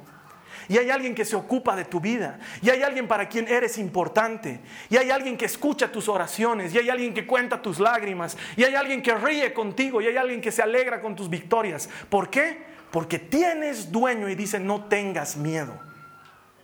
Y 0.69 0.78
hay 0.78 0.90
alguien 0.90 1.14
que 1.14 1.25
se 1.25 1.37
ocupa 1.37 1.76
de 1.76 1.85
tu 1.85 2.00
vida. 2.00 2.38
Y 2.61 2.71
hay 2.71 2.83
alguien 2.83 3.09
para 3.09 3.28
quien 3.28 3.49
eres 3.49 3.78
importante. 3.78 4.61
Y 4.88 4.97
hay 4.97 5.11
alguien 5.11 5.37
que 5.37 5.47
escucha 5.47 5.90
tus 5.90 6.09
oraciones. 6.09 6.75
Y 6.75 6.78
hay 6.78 6.90
alguien 6.90 7.14
que 7.14 7.26
cuenta 7.26 7.61
tus 7.61 7.78
lágrimas. 7.78 8.37
Y 8.57 8.64
hay 8.64 8.75
alguien 8.75 9.02
que 9.02 9.14
ríe 9.14 9.52
contigo. 9.52 10.00
Y 10.00 10.07
hay 10.07 10.16
alguien 10.16 10.40
que 10.40 10.52
se 10.52 10.62
alegra 10.62 11.00
con 11.00 11.16
tus 11.16 11.28
victorias. 11.28 11.88
¿Por 12.09 12.31
qué? 12.31 12.62
Porque 12.90 13.19
tienes 13.19 13.90
dueño 13.90 14.28
y 14.28 14.35
dice, 14.35 14.61
no 14.61 14.85
tengas 14.85 15.37
miedo. 15.37 15.78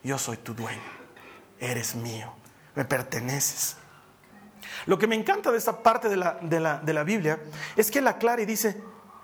Yo 0.03 0.19
soy 0.19 0.37
tu 0.37 0.55
dueño. 0.55 0.81
Eres 1.59 1.95
mío. 1.95 2.35
Me 2.75 2.85
perteneces. 2.85 3.77
Lo 4.87 4.99
que 4.99 5.07
me 5.07 5.17
encanta 5.17 5.51
de 5.51 5.59
esta 5.59 5.83
parte 5.83 6.09
de 6.09 6.17
la, 6.17 6.39
de 6.41 6.61
la, 6.61 6.79
de 6.79 6.93
la 6.93 7.03
Biblia 7.03 7.39
es 7.77 7.91
que 7.91 7.99
él 7.99 8.07
aclara 8.07 8.43
y 8.43 8.47
dice, 8.47 8.81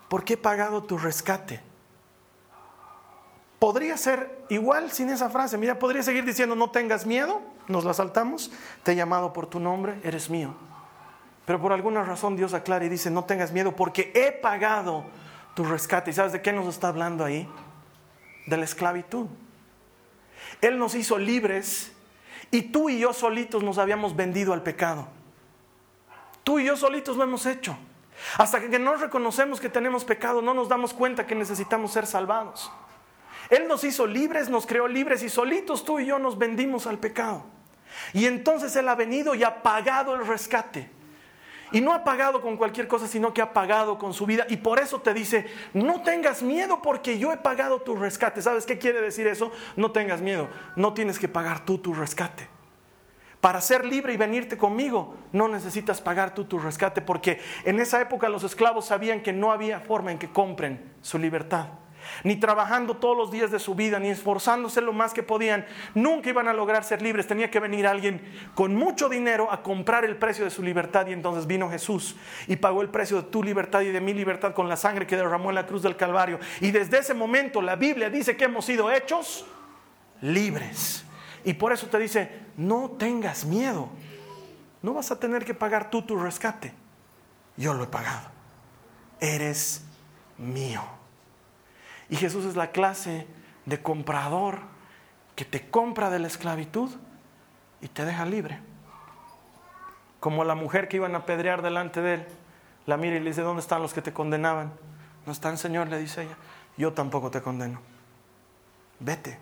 ¿por 0.08 0.24
qué 0.24 0.34
he 0.34 0.36
pagado 0.36 0.82
tu 0.82 0.98
rescate? 0.98 1.60
Podría 3.64 3.96
ser 3.96 4.44
igual 4.50 4.92
sin 4.92 5.08
esa 5.08 5.30
frase. 5.30 5.56
Mira, 5.56 5.78
podría 5.78 6.02
seguir 6.02 6.26
diciendo, 6.26 6.54
no 6.54 6.68
tengas 6.68 7.06
miedo, 7.06 7.40
nos 7.66 7.86
la 7.86 7.94
saltamos, 7.94 8.52
te 8.82 8.92
he 8.92 8.94
llamado 8.94 9.32
por 9.32 9.46
tu 9.46 9.58
nombre, 9.58 9.98
eres 10.04 10.28
mío. 10.28 10.54
Pero 11.46 11.58
por 11.62 11.72
alguna 11.72 12.04
razón 12.04 12.36
Dios 12.36 12.52
aclara 12.52 12.84
y 12.84 12.90
dice, 12.90 13.10
no 13.10 13.24
tengas 13.24 13.52
miedo 13.52 13.74
porque 13.74 14.12
he 14.14 14.32
pagado 14.32 15.06
tu 15.54 15.64
rescate. 15.64 16.10
¿Y 16.10 16.12
sabes 16.12 16.32
de 16.32 16.42
qué 16.42 16.52
nos 16.52 16.66
está 16.66 16.88
hablando 16.88 17.24
ahí? 17.24 17.48
De 18.44 18.58
la 18.58 18.64
esclavitud. 18.64 19.28
Él 20.60 20.78
nos 20.78 20.94
hizo 20.94 21.16
libres 21.16 21.90
y 22.50 22.60
tú 22.64 22.90
y 22.90 22.98
yo 22.98 23.14
solitos 23.14 23.62
nos 23.62 23.78
habíamos 23.78 24.14
vendido 24.14 24.52
al 24.52 24.62
pecado. 24.62 25.08
Tú 26.42 26.58
y 26.58 26.66
yo 26.66 26.76
solitos 26.76 27.16
lo 27.16 27.24
hemos 27.24 27.46
hecho. 27.46 27.78
Hasta 28.36 28.60
que 28.60 28.78
no 28.78 28.96
reconocemos 28.96 29.58
que 29.58 29.70
tenemos 29.70 30.04
pecado, 30.04 30.42
no 30.42 30.52
nos 30.52 30.68
damos 30.68 30.92
cuenta 30.92 31.26
que 31.26 31.34
necesitamos 31.34 31.92
ser 31.92 32.06
salvados. 32.06 32.70
Él 33.50 33.68
nos 33.68 33.84
hizo 33.84 34.06
libres, 34.06 34.48
nos 34.48 34.66
creó 34.66 34.88
libres 34.88 35.22
y 35.22 35.28
solitos 35.28 35.84
tú 35.84 35.98
y 35.98 36.06
yo 36.06 36.18
nos 36.18 36.38
vendimos 36.38 36.86
al 36.86 36.98
pecado. 36.98 37.44
Y 38.12 38.26
entonces 38.26 38.74
Él 38.76 38.88
ha 38.88 38.94
venido 38.94 39.34
y 39.34 39.44
ha 39.44 39.62
pagado 39.62 40.14
el 40.14 40.26
rescate. 40.26 40.90
Y 41.72 41.80
no 41.80 41.92
ha 41.92 42.04
pagado 42.04 42.40
con 42.40 42.56
cualquier 42.56 42.86
cosa, 42.86 43.08
sino 43.08 43.34
que 43.34 43.42
ha 43.42 43.52
pagado 43.52 43.98
con 43.98 44.14
su 44.14 44.26
vida. 44.26 44.46
Y 44.48 44.58
por 44.58 44.78
eso 44.78 45.00
te 45.00 45.12
dice, 45.12 45.46
no 45.72 46.02
tengas 46.02 46.42
miedo 46.42 46.80
porque 46.80 47.18
yo 47.18 47.32
he 47.32 47.36
pagado 47.36 47.80
tu 47.80 47.96
rescate. 47.96 48.42
¿Sabes 48.42 48.64
qué 48.64 48.78
quiere 48.78 49.00
decir 49.00 49.26
eso? 49.26 49.50
No 49.74 49.90
tengas 49.90 50.20
miedo. 50.20 50.48
No 50.76 50.94
tienes 50.94 51.18
que 51.18 51.26
pagar 51.26 51.64
tú 51.64 51.78
tu 51.78 51.92
rescate. 51.92 52.48
Para 53.40 53.60
ser 53.60 53.84
libre 53.84 54.14
y 54.14 54.16
venirte 54.16 54.56
conmigo, 54.56 55.16
no 55.32 55.48
necesitas 55.48 56.00
pagar 56.00 56.32
tú 56.32 56.44
tu 56.44 56.58
rescate, 56.58 57.02
porque 57.02 57.40
en 57.64 57.78
esa 57.78 58.00
época 58.00 58.30
los 58.30 58.42
esclavos 58.42 58.86
sabían 58.86 59.22
que 59.22 59.34
no 59.34 59.52
había 59.52 59.80
forma 59.80 60.12
en 60.12 60.18
que 60.18 60.30
compren 60.30 60.94
su 61.02 61.18
libertad 61.18 61.66
ni 62.22 62.36
trabajando 62.36 62.96
todos 62.96 63.16
los 63.16 63.30
días 63.30 63.50
de 63.50 63.58
su 63.58 63.74
vida, 63.74 63.98
ni 63.98 64.08
esforzándose 64.08 64.80
lo 64.80 64.92
más 64.92 65.12
que 65.14 65.22
podían, 65.22 65.66
nunca 65.94 66.30
iban 66.30 66.48
a 66.48 66.52
lograr 66.52 66.84
ser 66.84 67.02
libres. 67.02 67.26
Tenía 67.26 67.50
que 67.50 67.60
venir 67.60 67.86
alguien 67.86 68.22
con 68.54 68.74
mucho 68.74 69.08
dinero 69.08 69.50
a 69.50 69.62
comprar 69.62 70.04
el 70.04 70.16
precio 70.16 70.44
de 70.44 70.50
su 70.50 70.62
libertad 70.62 71.06
y 71.06 71.12
entonces 71.12 71.46
vino 71.46 71.70
Jesús 71.70 72.16
y 72.46 72.56
pagó 72.56 72.82
el 72.82 72.88
precio 72.88 73.16
de 73.22 73.28
tu 73.28 73.42
libertad 73.42 73.80
y 73.82 73.90
de 73.90 74.00
mi 74.00 74.14
libertad 74.14 74.54
con 74.54 74.68
la 74.68 74.76
sangre 74.76 75.06
que 75.06 75.16
derramó 75.16 75.50
en 75.50 75.56
la 75.56 75.66
cruz 75.66 75.82
del 75.82 75.96
Calvario. 75.96 76.38
Y 76.60 76.70
desde 76.70 76.98
ese 76.98 77.14
momento 77.14 77.62
la 77.62 77.76
Biblia 77.76 78.10
dice 78.10 78.36
que 78.36 78.44
hemos 78.44 78.64
sido 78.64 78.90
hechos 78.90 79.46
libres. 80.20 81.04
Y 81.44 81.54
por 81.54 81.72
eso 81.72 81.86
te 81.88 81.98
dice, 81.98 82.30
no 82.56 82.92
tengas 82.98 83.44
miedo. 83.44 83.90
No 84.82 84.94
vas 84.94 85.10
a 85.10 85.18
tener 85.18 85.44
que 85.44 85.54
pagar 85.54 85.90
tú 85.90 86.02
tu 86.02 86.16
rescate. 86.16 86.72
Yo 87.56 87.74
lo 87.74 87.84
he 87.84 87.86
pagado. 87.86 88.28
Eres 89.20 89.84
mío. 90.38 90.82
Y 92.08 92.16
Jesús 92.16 92.44
es 92.44 92.56
la 92.56 92.70
clase 92.70 93.26
de 93.66 93.80
comprador 93.82 94.58
que 95.36 95.44
te 95.44 95.68
compra 95.68 96.10
de 96.10 96.18
la 96.18 96.26
esclavitud 96.26 96.90
y 97.80 97.88
te 97.88 98.04
deja 98.04 98.24
libre. 98.24 98.60
Como 100.20 100.44
la 100.44 100.54
mujer 100.54 100.88
que 100.88 100.96
iban 100.96 101.14
a 101.14 101.18
apedrear 101.18 101.62
delante 101.62 102.00
de 102.00 102.14
él, 102.14 102.26
la 102.86 102.96
mira 102.96 103.16
y 103.16 103.20
le 103.20 103.30
dice, 103.30 103.42
¿dónde 103.42 103.60
están 103.60 103.82
los 103.82 103.94
que 103.94 104.02
te 104.02 104.12
condenaban? 104.12 104.72
No 105.26 105.32
están, 105.32 105.58
Señor, 105.58 105.88
le 105.88 105.98
dice 105.98 106.22
ella. 106.22 106.36
Yo 106.76 106.92
tampoco 106.92 107.30
te 107.30 107.40
condeno. 107.40 107.80
Vete. 109.00 109.38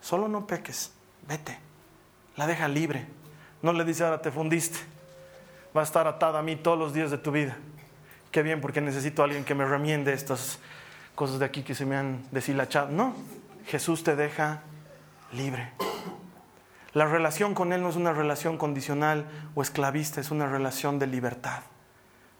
Solo 0.00 0.28
no 0.28 0.46
peques. 0.46 0.92
Vete. 1.26 1.58
La 2.36 2.46
deja 2.46 2.68
libre. 2.68 3.06
No 3.62 3.72
le 3.72 3.84
dice, 3.84 4.04
ahora 4.04 4.20
te 4.20 4.30
fundiste. 4.30 4.78
Va 5.76 5.80
a 5.80 5.84
estar 5.84 6.06
atada 6.06 6.38
a 6.38 6.42
mí 6.42 6.56
todos 6.56 6.78
los 6.78 6.92
días 6.92 7.10
de 7.10 7.18
tu 7.18 7.30
vida. 7.30 7.56
Qué 8.30 8.42
bien, 8.42 8.60
porque 8.60 8.80
necesito 8.80 9.22
a 9.22 9.24
alguien 9.24 9.44
que 9.44 9.54
me 9.54 9.64
remiende 9.64 10.12
estas 10.12 10.58
cosas 11.14 11.38
de 11.38 11.44
aquí 11.44 11.62
que 11.62 11.74
se 11.74 11.86
me 11.86 11.96
han 11.96 12.24
deshilachado. 12.30 12.88
No, 12.88 13.14
Jesús 13.66 14.04
te 14.04 14.16
deja 14.16 14.62
libre. 15.32 15.70
La 16.92 17.06
relación 17.06 17.54
con 17.54 17.72
Él 17.72 17.82
no 17.82 17.88
es 17.88 17.96
una 17.96 18.12
relación 18.12 18.56
condicional 18.56 19.26
o 19.54 19.62
esclavista, 19.62 20.20
es 20.20 20.30
una 20.30 20.46
relación 20.46 20.98
de 20.98 21.08
libertad. 21.08 21.60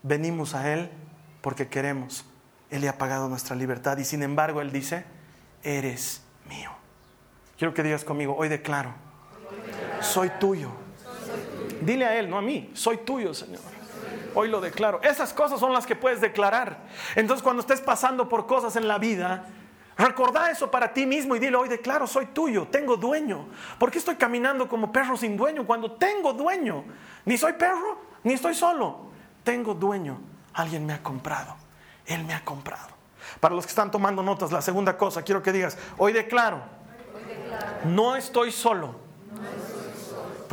Venimos 0.02 0.54
a 0.54 0.73
Él 0.73 0.90
porque 1.40 1.69
queremos. 1.69 2.25
Él 2.71 2.83
le 2.83 2.88
ha 2.88 2.99
pagado 2.99 3.28
nuestra 3.28 3.57
libertad 3.57 3.99
y 3.99 4.04
sin 4.04 4.23
embargo 4.23 4.61
Él 4.61 4.71
dice, 4.71 5.04
eres 5.62 6.23
mío. 6.49 6.71
Quiero 7.59 7.75
que 7.75 7.83
digas 7.83 8.04
conmigo, 8.04 8.37
hoy 8.37 8.49
declaro, 8.49 8.95
soy 10.00 10.31
tuyo. 10.40 10.71
Dile 11.81 12.07
a 12.07 12.19
Él, 12.19 12.31
no 12.31 12.38
a 12.38 12.43
mí, 12.43 12.71
soy 12.75 12.99
tuyo, 12.99 13.35
Señor. 13.35 13.74
Hoy 14.34 14.48
lo 14.48 14.60
declaro. 14.60 15.00
Esas 15.02 15.32
cosas 15.32 15.60
son 15.60 15.72
las 15.72 15.86
que 15.86 15.94
puedes 15.94 16.20
declarar. 16.20 16.78
Entonces 17.14 17.42
cuando 17.42 17.60
estés 17.60 17.80
pasando 17.80 18.28
por 18.28 18.46
cosas 18.46 18.74
en 18.76 18.88
la 18.88 18.98
vida, 18.98 19.46
recordá 19.96 20.50
eso 20.50 20.70
para 20.70 20.92
ti 20.92 21.06
mismo 21.06 21.36
y 21.36 21.38
dile, 21.38 21.56
hoy 21.56 21.68
declaro, 21.68 22.06
soy 22.06 22.26
tuyo, 22.26 22.66
tengo 22.68 22.96
dueño. 22.96 23.46
¿Por 23.78 23.90
qué 23.90 23.98
estoy 23.98 24.16
caminando 24.16 24.68
como 24.68 24.90
perro 24.90 25.16
sin 25.16 25.36
dueño 25.36 25.64
cuando 25.66 25.92
tengo 25.92 26.32
dueño? 26.32 26.84
Ni 27.24 27.38
soy 27.38 27.52
perro, 27.54 27.98
ni 28.24 28.34
estoy 28.34 28.54
solo. 28.54 29.06
Tengo 29.44 29.74
dueño. 29.74 30.20
Alguien 30.54 30.84
me 30.84 30.94
ha 30.94 31.02
comprado. 31.02 31.54
Él 32.06 32.24
me 32.24 32.34
ha 32.34 32.44
comprado. 32.44 32.94
Para 33.40 33.54
los 33.54 33.64
que 33.64 33.70
están 33.70 33.90
tomando 33.90 34.22
notas, 34.22 34.52
la 34.52 34.62
segunda 34.62 34.96
cosa, 34.96 35.22
quiero 35.22 35.42
que 35.42 35.52
digas, 35.52 35.78
hoy 35.96 36.12
declaro, 36.12 36.60
no 37.84 38.16
estoy 38.16 38.50
solo 38.52 39.04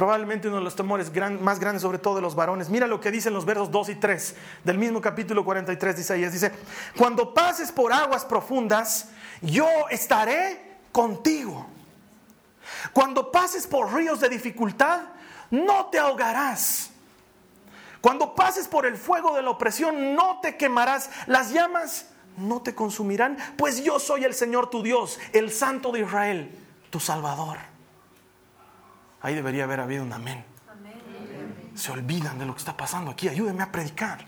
probablemente 0.01 0.47
uno 0.47 0.57
de 0.57 0.63
los 0.63 0.75
temores 0.75 1.11
más 1.41 1.59
grandes, 1.59 1.83
sobre 1.83 1.99
todo 1.99 2.15
de 2.15 2.23
los 2.23 2.33
varones. 2.33 2.69
Mira 2.69 2.87
lo 2.87 2.99
que 2.99 3.11
dicen 3.11 3.35
los 3.35 3.45
versos 3.45 3.69
2 3.69 3.89
y 3.89 3.95
3 3.97 4.35
del 4.63 4.79
mismo 4.79 4.99
capítulo 4.99 5.45
43 5.45 5.95
de 5.95 6.01
Isaías. 6.01 6.33
Dice, 6.33 6.51
cuando 6.97 7.35
pases 7.35 7.71
por 7.71 7.93
aguas 7.93 8.25
profundas, 8.25 9.09
yo 9.43 9.67
estaré 9.91 10.79
contigo. 10.91 11.67
Cuando 12.93 13.31
pases 13.31 13.67
por 13.67 13.93
ríos 13.93 14.19
de 14.19 14.29
dificultad, 14.29 15.01
no 15.51 15.85
te 15.91 15.99
ahogarás. 15.99 16.89
Cuando 18.01 18.33
pases 18.33 18.67
por 18.67 18.87
el 18.87 18.97
fuego 18.97 19.35
de 19.35 19.43
la 19.43 19.51
opresión, 19.51 20.15
no 20.15 20.39
te 20.41 20.57
quemarás. 20.57 21.11
Las 21.27 21.51
llamas 21.51 22.07
no 22.37 22.63
te 22.63 22.73
consumirán, 22.73 23.37
pues 23.55 23.83
yo 23.83 23.99
soy 23.99 24.23
el 24.23 24.33
Señor 24.33 24.71
tu 24.71 24.81
Dios, 24.81 25.19
el 25.31 25.51
Santo 25.51 25.91
de 25.91 25.99
Israel, 25.99 26.57
tu 26.89 26.99
Salvador. 26.99 27.70
Ahí 29.21 29.35
debería 29.35 29.65
haber 29.65 29.79
habido 29.79 30.03
un 30.03 30.13
amén. 30.13 30.43
Se 31.75 31.91
olvidan 31.91 32.37
de 32.39 32.45
lo 32.45 32.53
que 32.53 32.59
está 32.59 32.75
pasando 32.75 33.11
aquí. 33.11 33.27
Ayúdenme 33.27 33.63
a 33.63 33.71
predicar. 33.71 34.25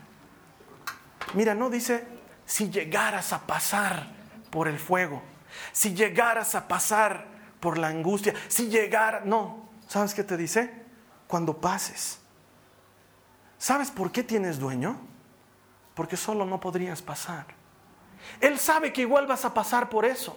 Mira, 1.34 1.54
no 1.54 1.68
dice 1.70 2.06
si 2.46 2.70
llegaras 2.70 3.32
a 3.32 3.46
pasar 3.46 4.06
por 4.50 4.68
el 4.68 4.78
fuego, 4.78 5.22
si 5.72 5.94
llegaras 5.94 6.54
a 6.54 6.68
pasar 6.68 7.26
por 7.60 7.78
la 7.78 7.88
angustia, 7.88 8.34
si 8.48 8.68
llegara... 8.68 9.22
No, 9.24 9.68
¿sabes 9.88 10.14
qué 10.14 10.22
te 10.22 10.36
dice? 10.36 10.84
Cuando 11.26 11.60
pases. 11.60 12.20
¿Sabes 13.58 13.90
por 13.90 14.12
qué 14.12 14.22
tienes 14.22 14.58
dueño? 14.58 14.98
Porque 15.94 16.16
solo 16.16 16.44
no 16.44 16.60
podrías 16.60 17.00
pasar. 17.02 17.46
Él 18.40 18.58
sabe 18.58 18.92
que 18.92 19.02
igual 19.02 19.26
vas 19.26 19.44
a 19.44 19.54
pasar 19.54 19.88
por 19.88 20.04
eso. 20.04 20.36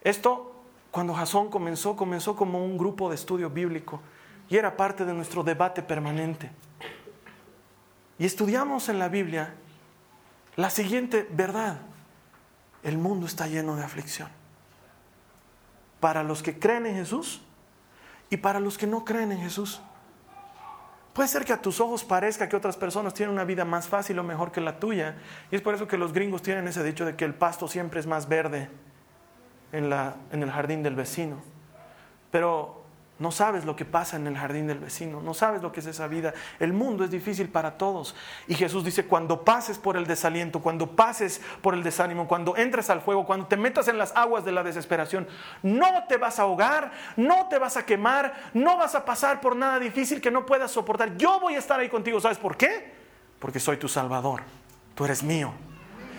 Esto 0.00 0.53
cuando 0.94 1.12
Jasón 1.12 1.50
comenzó, 1.50 1.96
comenzó 1.96 2.36
como 2.36 2.64
un 2.64 2.78
grupo 2.78 3.08
de 3.08 3.16
estudio 3.16 3.50
bíblico 3.50 4.00
y 4.48 4.56
era 4.56 4.76
parte 4.76 5.04
de 5.04 5.12
nuestro 5.12 5.42
debate 5.42 5.82
permanente. 5.82 6.52
Y 8.16 8.24
estudiamos 8.24 8.88
en 8.88 9.00
la 9.00 9.08
Biblia 9.08 9.54
la 10.54 10.70
siguiente 10.70 11.26
verdad. 11.28 11.80
El 12.84 12.96
mundo 12.96 13.26
está 13.26 13.48
lleno 13.48 13.74
de 13.74 13.82
aflicción. 13.82 14.28
Para 15.98 16.22
los 16.22 16.44
que 16.44 16.60
creen 16.60 16.86
en 16.86 16.94
Jesús 16.94 17.42
y 18.30 18.36
para 18.36 18.60
los 18.60 18.78
que 18.78 18.86
no 18.86 19.04
creen 19.04 19.32
en 19.32 19.40
Jesús. 19.40 19.80
Puede 21.12 21.28
ser 21.28 21.44
que 21.44 21.54
a 21.54 21.60
tus 21.60 21.80
ojos 21.80 22.04
parezca 22.04 22.48
que 22.48 22.54
otras 22.54 22.76
personas 22.76 23.14
tienen 23.14 23.34
una 23.34 23.44
vida 23.44 23.64
más 23.64 23.88
fácil 23.88 24.16
o 24.20 24.22
mejor 24.22 24.52
que 24.52 24.60
la 24.60 24.78
tuya. 24.78 25.16
Y 25.50 25.56
es 25.56 25.60
por 25.60 25.74
eso 25.74 25.88
que 25.88 25.98
los 25.98 26.12
gringos 26.12 26.42
tienen 26.42 26.68
ese 26.68 26.84
dicho 26.84 27.04
de 27.04 27.16
que 27.16 27.24
el 27.24 27.34
pasto 27.34 27.66
siempre 27.66 27.98
es 27.98 28.06
más 28.06 28.28
verde 28.28 28.70
en, 29.74 30.42
el 30.42 30.50
jardín 30.50 30.82
del 30.82 30.94
vecino. 30.94 31.36
Pero 32.30 32.84
No 33.16 33.30
sabes 33.30 33.64
lo 33.64 33.76
que 33.76 33.84
pasa 33.84 34.16
en 34.16 34.26
el 34.26 34.36
jardín 34.36 34.66
del 34.66 34.80
vecino, 34.80 35.22
no 35.22 35.34
sabes 35.34 35.62
lo 35.62 35.70
que 35.70 35.78
es 35.78 35.86
esa 35.86 36.08
vida. 36.08 36.34
El 36.58 36.72
mundo 36.72 37.04
es 37.04 37.12
difícil 37.12 37.48
para 37.48 37.78
todos. 37.78 38.16
Y 38.48 38.56
Jesús 38.56 38.84
dice, 38.84 39.06
cuando 39.06 39.44
pases 39.44 39.78
por 39.78 39.96
el 39.96 40.04
desaliento, 40.04 40.60
cuando 40.60 40.96
pases 40.96 41.40
por 41.62 41.74
el 41.74 41.84
desánimo, 41.84 42.26
cuando 42.26 42.56
entres 42.56 42.90
al 42.90 43.02
fuego, 43.02 43.24
cuando 43.24 43.46
te 43.46 43.56
metas 43.56 43.86
en 43.86 43.98
las 43.98 44.14
aguas 44.16 44.44
de 44.44 44.50
la 44.50 44.64
desesperación, 44.64 45.28
no 45.62 46.04
te 46.08 46.16
vas 46.16 46.40
a 46.40 46.42
ahogar, 46.42 46.90
no 47.16 47.46
te 47.48 47.60
vas 47.60 47.76
a 47.76 47.86
quemar, 47.86 48.34
no 48.52 48.76
vas 48.76 48.96
a 48.96 49.04
pasar 49.04 49.40
por 49.40 49.54
nada 49.54 49.78
difícil 49.78 50.20
que 50.20 50.32
no 50.32 50.44
puedas 50.44 50.72
soportar. 50.72 51.16
Yo 51.16 51.38
voy 51.38 51.54
a 51.54 51.58
estar 51.58 51.78
ahí 51.78 51.88
contigo. 51.88 52.20
¿Sabes 52.20 52.38
por 52.38 52.56
qué? 52.56 52.94
Porque 53.38 53.60
soy 53.60 53.76
tu 53.76 53.86
Salvador. 53.86 54.42
Tú 54.96 55.04
eres 55.04 55.22
mío. 55.22 55.52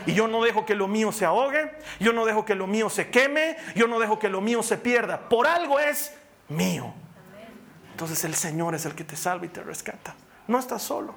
Y 0.05 0.13
yo 0.13 0.27
no 0.27 0.43
dejo 0.43 0.65
que 0.65 0.75
lo 0.75 0.87
mío 0.87 1.11
se 1.11 1.25
ahogue, 1.25 1.71
yo 1.99 2.13
no 2.13 2.25
dejo 2.25 2.45
que 2.45 2.55
lo 2.55 2.67
mío 2.67 2.89
se 2.89 3.09
queme, 3.09 3.57
yo 3.75 3.87
no 3.87 3.99
dejo 3.99 4.19
que 4.19 4.29
lo 4.29 4.41
mío 4.41 4.61
se 4.63 4.77
pierda. 4.77 5.29
Por 5.29 5.47
algo 5.47 5.79
es 5.79 6.13
mío. 6.49 6.93
Entonces 7.91 8.23
el 8.25 8.35
Señor 8.35 8.75
es 8.75 8.85
el 8.85 8.93
que 8.93 9.03
te 9.03 9.15
salva 9.15 9.45
y 9.45 9.49
te 9.49 9.63
rescata. 9.63 10.15
No 10.47 10.59
estás 10.59 10.81
solo. 10.81 11.15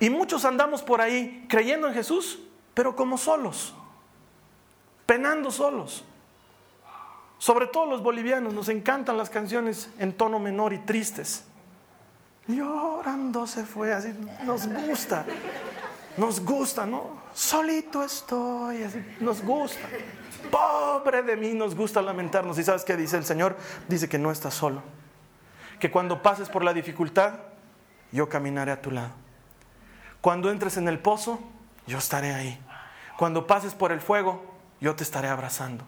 Y 0.00 0.10
muchos 0.10 0.44
andamos 0.44 0.82
por 0.82 1.00
ahí 1.00 1.46
creyendo 1.48 1.88
en 1.88 1.94
Jesús, 1.94 2.40
pero 2.74 2.94
como 2.94 3.18
solos, 3.18 3.74
penando 5.06 5.50
solos. 5.50 6.04
Sobre 7.38 7.66
todo 7.68 7.86
los 7.86 8.02
bolivianos, 8.02 8.52
nos 8.52 8.68
encantan 8.68 9.16
las 9.16 9.30
canciones 9.30 9.90
en 9.98 10.12
tono 10.12 10.38
menor 10.38 10.72
y 10.72 10.78
tristes. 10.78 11.44
Llorando 12.48 13.46
se 13.46 13.64
fue, 13.64 13.92
así 13.92 14.12
nos 14.44 14.66
gusta, 14.66 15.24
nos 16.18 16.40
gusta, 16.40 16.84
¿no? 16.84 17.22
Solito 17.32 18.02
estoy, 18.02 18.84
nos 19.20 19.42
gusta. 19.42 19.88
Pobre 20.50 21.22
de 21.22 21.36
mí, 21.36 21.54
nos 21.54 21.74
gusta 21.74 22.02
lamentarnos. 22.02 22.58
¿Y 22.58 22.64
sabes 22.64 22.84
qué 22.84 22.96
dice 22.96 23.16
el 23.16 23.24
Señor? 23.24 23.56
Dice 23.88 24.08
que 24.08 24.18
no 24.18 24.30
estás 24.30 24.54
solo. 24.54 24.82
Que 25.78 25.90
cuando 25.90 26.22
pases 26.22 26.48
por 26.48 26.64
la 26.64 26.74
dificultad, 26.74 27.34
yo 28.12 28.28
caminaré 28.28 28.72
a 28.72 28.82
tu 28.82 28.90
lado. 28.90 29.12
Cuando 30.20 30.50
entres 30.50 30.76
en 30.76 30.88
el 30.88 30.98
pozo, 30.98 31.40
yo 31.86 31.98
estaré 31.98 32.34
ahí. 32.34 32.60
Cuando 33.16 33.46
pases 33.46 33.74
por 33.74 33.92
el 33.92 34.00
fuego, 34.00 34.44
yo 34.80 34.96
te 34.96 35.04
estaré 35.04 35.28
abrazando. 35.28 35.84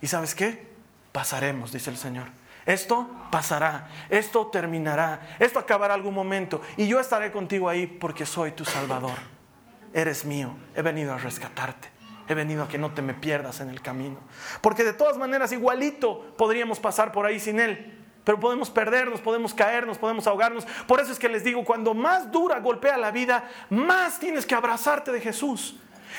¿Y 0.00 0.08
sabes 0.08 0.34
qué? 0.34 0.70
Pasaremos, 1.12 1.72
dice 1.72 1.90
el 1.90 1.96
Señor. 1.96 2.28
Esto 2.66 3.10
pasará, 3.30 3.88
esto 4.08 4.46
terminará, 4.46 5.36
esto 5.40 5.58
acabará 5.58 5.94
algún 5.94 6.14
momento 6.14 6.60
y 6.76 6.86
yo 6.86 7.00
estaré 7.00 7.32
contigo 7.32 7.68
ahí 7.68 7.88
porque 7.88 8.24
soy 8.24 8.52
tu 8.52 8.64
Salvador. 8.64 9.31
Eres 9.92 10.24
mío, 10.24 10.54
he 10.74 10.82
venido 10.82 11.12
a 11.12 11.18
rescatarte. 11.18 11.88
He 12.28 12.34
venido 12.34 12.62
a 12.62 12.68
que 12.68 12.78
no 12.78 12.92
te 12.92 13.02
me 13.02 13.14
pierdas 13.14 13.60
en 13.60 13.68
el 13.68 13.82
camino. 13.82 14.18
Porque 14.60 14.84
de 14.84 14.92
todas 14.92 15.18
maneras 15.18 15.52
igualito 15.52 16.34
podríamos 16.38 16.78
pasar 16.78 17.12
por 17.12 17.26
ahí 17.26 17.40
sin 17.40 17.60
Él. 17.60 17.98
Pero 18.24 18.38
podemos 18.38 18.70
perdernos, 18.70 19.20
podemos 19.20 19.52
caernos, 19.52 19.98
podemos 19.98 20.26
ahogarnos. 20.26 20.64
Por 20.86 21.00
eso 21.00 21.10
es 21.12 21.18
que 21.18 21.28
les 21.28 21.42
digo, 21.42 21.64
cuando 21.64 21.92
más 21.92 22.30
dura 22.30 22.60
golpea 22.60 22.96
la 22.96 23.10
vida, 23.10 23.44
más 23.70 24.20
tienes 24.20 24.46
que 24.46 24.54
abrazarte 24.54 25.10
de 25.10 25.20
Jesús. 25.20 25.76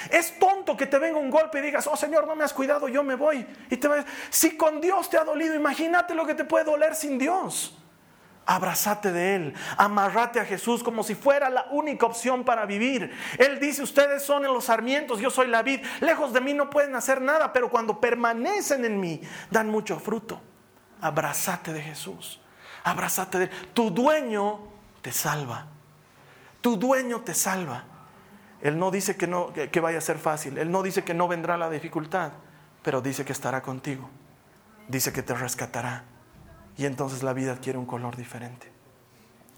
Es 0.09 0.37
tonto 0.37 0.75
que 0.75 0.85
te 0.85 0.99
venga 0.99 1.17
un 1.17 1.29
golpe 1.29 1.59
y 1.59 1.61
digas, 1.61 1.87
oh 1.87 1.95
Señor, 1.95 2.27
no 2.27 2.35
me 2.35 2.43
has 2.43 2.53
cuidado, 2.53 2.89
yo 2.89 3.03
me 3.03 3.15
voy. 3.15 3.45
Y 3.69 3.77
te 3.77 3.87
Si 4.29 4.57
con 4.57 4.81
Dios 4.81 5.09
te 5.09 5.17
ha 5.17 5.23
dolido, 5.23 5.55
imagínate 5.55 6.13
lo 6.13 6.25
que 6.25 6.35
te 6.35 6.43
puede 6.43 6.65
doler 6.65 6.95
sin 6.95 7.17
Dios. 7.17 7.77
Abrazate 8.45 9.13
de 9.13 9.35
Él, 9.35 9.53
amarrate 9.77 10.39
a 10.39 10.45
Jesús 10.45 10.83
como 10.83 11.03
si 11.03 11.15
fuera 11.15 11.49
la 11.49 11.67
única 11.71 12.05
opción 12.05 12.43
para 12.43 12.65
vivir. 12.65 13.09
Él 13.37 13.57
dice, 13.59 13.81
ustedes 13.81 14.21
son 14.21 14.43
los 14.43 14.65
sarmientos, 14.65 15.19
yo 15.21 15.29
soy 15.29 15.47
la 15.47 15.61
vid. 15.61 15.79
Lejos 16.01 16.33
de 16.33 16.41
mí 16.41 16.53
no 16.53 16.69
pueden 16.69 16.93
hacer 16.95 17.21
nada, 17.21 17.53
pero 17.53 17.69
cuando 17.69 18.01
permanecen 18.01 18.83
en 18.83 18.99
mí, 18.99 19.21
dan 19.49 19.69
mucho 19.69 19.97
fruto. 19.97 20.41
Abrazate 20.99 21.71
de 21.71 21.81
Jesús, 21.81 22.41
abrazate 22.83 23.39
de 23.39 23.45
Él. 23.45 23.51
Tu 23.73 23.89
dueño 23.91 24.59
te 25.01 25.13
salva, 25.13 25.67
tu 26.59 26.75
dueño 26.75 27.21
te 27.21 27.33
salva. 27.33 27.85
Él 28.61 28.77
no 28.77 28.91
dice 28.91 29.15
que, 29.15 29.27
no, 29.27 29.53
que 29.53 29.79
vaya 29.79 29.99
a 29.99 30.01
ser 30.01 30.17
fácil, 30.17 30.57
Él 30.57 30.69
no 30.69 30.83
dice 30.83 31.05
que 31.05 31.13
no 31.13 31.29
vendrá 31.29 31.57
la 31.57 31.69
dificultad, 31.69 32.33
pero 32.81 33.01
dice 33.01 33.23
que 33.23 33.31
estará 33.31 33.61
contigo, 33.61 34.09
dice 34.89 35.13
que 35.13 35.23
te 35.23 35.33
rescatará 35.33 36.03
y 36.77 36.85
entonces 36.85 37.23
la 37.23 37.33
vida 37.33 37.53
adquiere 37.53 37.77
un 37.77 37.85
color 37.85 38.15
diferente. 38.15 38.71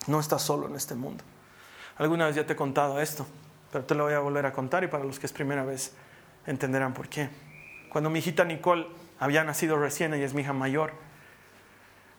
No 0.08 0.20
estás 0.20 0.42
solo 0.42 0.68
en 0.68 0.76
este 0.76 0.96
mundo. 0.96 1.24
Alguna 1.98 2.28
vez 2.28 2.36
ya 2.36 2.46
te 2.46 2.54
he 2.54 2.56
contado 2.56 3.00
esto, 3.00 3.26
pero 3.72 3.86
te 3.86 3.96
lo 3.96 4.04
voy 4.04 4.14
a 4.14 4.20
volver 4.20 4.46
a 4.46 4.54
contar 4.54 4.84
y 4.84 4.88
para 4.88 5.04
los 5.04 5.20
que 5.20 5.26
es 5.26 5.34
primera 5.34 5.64
vez 5.64 5.94
entenderán 6.46 6.94
por 6.94 7.08
qué. 7.08 7.30
Cuando 7.90 8.10
mi 8.10 8.20
hijita 8.20 8.44
Nicole 8.44 8.88
había 9.20 9.44
nacido 9.44 9.78
recién, 9.78 10.14
ella 10.14 10.26
es 10.26 10.34
mi 10.34 10.42
hija 10.42 10.54
mayor, 10.54 10.94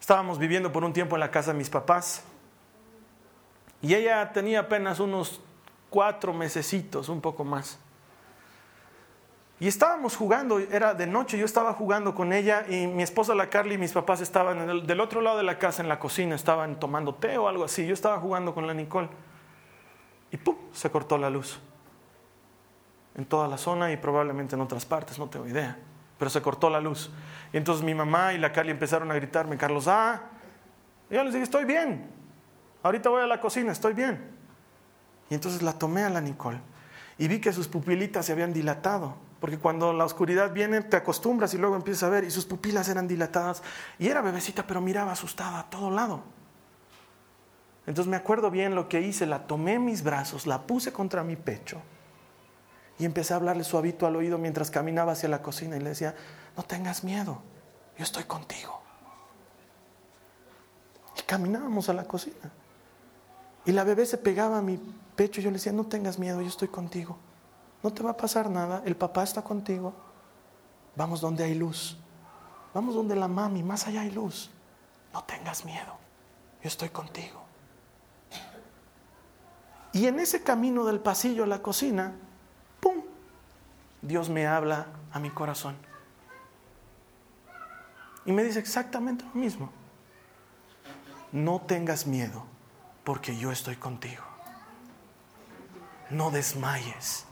estábamos 0.01 0.39
viviendo 0.39 0.73
por 0.73 0.85
un 0.85 0.93
tiempo 0.93 1.17
en 1.17 1.21
la 1.21 1.31
casa 1.31 1.53
de 1.53 1.59
mis 1.59 1.69
papás 1.69 2.25
y 3.83 3.95
ella 3.95 4.33
tenía 4.33 4.61
apenas 4.61 5.01
unos 5.01 5.41
cuatro 5.91 6.33
mesecitos, 6.33 7.09
un 7.09 7.21
poco 7.21 7.45
más. 7.45 7.79
Y 9.59 9.69
estábamos 9.69 10.17
jugando, 10.17 10.59
era 10.59 10.93
de 10.93 11.07
noche, 11.07 11.39
yo 11.39 11.47
estaba 11.47 11.73
jugando 11.73 12.15
con 12.15 12.35
ella 12.35 12.67
y 12.69 12.87
mi 12.87 13.03
esposa 13.03 13.35
la 13.35 13.49
Carly 13.49 13.77
y 13.77 13.79
mis 13.79 13.93
papás 13.93 14.21
estaban 14.21 14.87
del 14.87 15.01
otro 15.01 15.23
lado 15.23 15.39
de 15.39 15.45
la 15.45 15.59
casa 15.59 15.83
en 15.83 15.89
la 15.89 15.99
cocina, 15.99 16.35
estaban 16.35 16.79
tomando 16.79 17.15
té 17.15 17.39
o 17.39 17.49
algo 17.49 17.65
así. 17.65 17.87
Yo 17.87 17.95
estaba 17.95 18.19
jugando 18.19 18.55
con 18.55 18.67
la 18.67 18.75
Nicole 18.75 19.09
y 20.31 20.37
¡pum! 20.37 20.57
se 20.73 20.91
cortó 20.91 21.17
la 21.17 21.31
luz. 21.31 21.59
En 23.15 23.25
toda 23.25 23.49
la 23.49 23.57
zona 23.57 23.91
y 23.91 23.97
probablemente 23.97 24.57
en 24.57 24.61
otras 24.61 24.85
partes, 24.85 25.19
no 25.19 25.31
tengo 25.31 25.47
idea. 25.47 25.79
Pero 26.19 26.31
se 26.31 26.43
cortó 26.43 26.69
la 26.69 26.81
luz. 26.81 27.11
Y 27.51 27.57
entonces 27.57 27.83
mi 27.83 27.95
mamá 27.95 28.35
y 28.35 28.39
la 28.39 28.53
Carly 28.53 28.73
empezaron 28.73 29.11
a 29.11 29.15
gritarme, 29.15 29.57
Carlos, 29.57 29.89
ah, 29.89 30.21
yo 31.09 31.25
les 31.25 31.33
dije, 31.33 31.45
estoy 31.45 31.65
bien. 31.65 32.11
Ahorita 32.83 33.09
voy 33.09 33.23
a 33.23 33.27
la 33.27 33.41
cocina, 33.41 33.73
estoy 33.73 33.95
bien. 33.95 34.23
Y 35.31 35.35
entonces 35.35 35.63
la 35.63 35.73
tomé 35.73 36.05
a 36.05 36.11
la 36.11 36.21
Nicole 36.21 36.61
y 37.17 37.27
vi 37.27 37.41
que 37.41 37.55
sus 37.55 37.69
pupilitas 37.69 38.27
se 38.27 38.33
habían 38.33 38.53
dilatado 38.53 39.17
porque 39.41 39.59
cuando 39.59 39.93
la 39.93 40.05
oscuridad 40.05 40.53
viene 40.53 40.81
te 40.83 40.97
acostumbras 40.97 41.53
y 41.55 41.59
luego 41.59 41.77
empiezas 41.77 42.05
a 42.05 42.09
ver 42.09 42.25
y 42.25 42.31
sus 42.31 42.47
pupilas 42.47 42.89
eran 42.89 43.07
dilatadas 43.07 43.63
y 43.99 44.09
era 44.09 44.23
bebecita 44.23 44.67
pero 44.67 44.81
miraba 44.81 45.13
asustada 45.13 45.61
a 45.61 45.71
todo 45.71 45.91
lado. 45.91 46.23
Entonces 47.87 48.11
me 48.11 48.17
acuerdo 48.17 48.51
bien 48.51 48.75
lo 48.75 48.89
que 48.89 49.01
hice, 49.01 49.27
la 49.27 49.47
tomé 49.47 49.75
en 49.75 49.85
mis 49.85 50.03
brazos, 50.03 50.47
la 50.47 50.63
puse 50.63 50.93
contra 50.93 51.23
mi 51.23 51.37
pecho 51.37 51.81
y 52.99 53.05
empecé 53.05 53.35
a 53.35 53.37
hablarle 53.37 53.63
suavito 53.63 54.07
al 54.07 54.17
oído 54.17 54.39
mientras 54.39 54.71
caminaba 54.71 55.13
hacia 55.13 55.29
la 55.29 55.43
cocina 55.43 55.77
y 55.77 55.81
le 55.81 55.91
decía, 55.91 56.15
no 56.57 56.63
tengas 56.63 57.05
miedo, 57.05 57.43
yo 57.99 58.05
estoy 58.05 58.25
contigo. 58.25 58.81
Y 61.19 61.23
caminábamos 61.23 61.89
a 61.89 61.93
la 61.93 62.05
cocina. 62.05 62.51
Y 63.67 63.73
la 63.73 63.85
bebé 63.85 64.07
se 64.07 64.17
pegaba 64.17 64.59
a 64.59 64.63
mi 64.63 64.81
pecho 65.15 65.41
y 65.41 65.45
yo 65.45 65.51
le 65.51 65.59
decía, 65.59 65.73
no 65.73 65.87
tengas 65.87 66.19
miedo, 66.19 66.41
yo 66.41 66.49
estoy 66.49 66.69
contigo 66.69 67.19
no 67.87 67.93
te 67.93 68.03
va 68.03 68.11
a 68.11 68.17
pasar 68.17 68.51
nada, 68.51 68.83
el 68.85 68.97
papá 68.97 69.23
está 69.23 69.43
contigo. 69.43 69.95
Vamos 70.97 71.21
donde 71.21 71.45
hay 71.45 71.55
luz. 71.55 71.97
Vamos 72.75 72.97
donde 72.97 73.15
la 73.15 73.29
mami, 73.29 73.63
más 73.63 73.87
allá 73.87 74.01
hay 74.01 74.11
luz. 74.11 74.51
No 75.13 75.23
tengas 75.23 75.65
miedo, 75.65 75.97
yo 76.65 76.67
estoy 76.67 76.89
contigo. 76.89 77.45
Y 79.93 80.09
en 80.09 80.19
ese 80.19 80.43
camino 80.43 80.85
del 80.85 80.99
pasillo 80.99 81.45
a 81.45 81.47
la 81.47 81.63
cocina, 81.63 82.13
¡pum! 82.81 83.05
Dios 84.03 84.31
me 84.31 84.49
habla 84.49 84.89
a 85.13 85.21
mi 85.21 85.31
corazón. 85.31 85.77
Y 88.25 88.33
me 88.33 88.43
dice 88.43 88.59
exactamente 88.59 89.25
lo 89.33 89.41
mismo. 89.41 89.71
No 91.31 91.61
tengas 91.61 92.05
miedo, 92.05 92.47
porque 93.05 93.37
yo 93.37 93.53
estoy 93.53 93.77
contigo. 93.77 94.25
No 96.11 96.33
desmayes, 96.33 97.27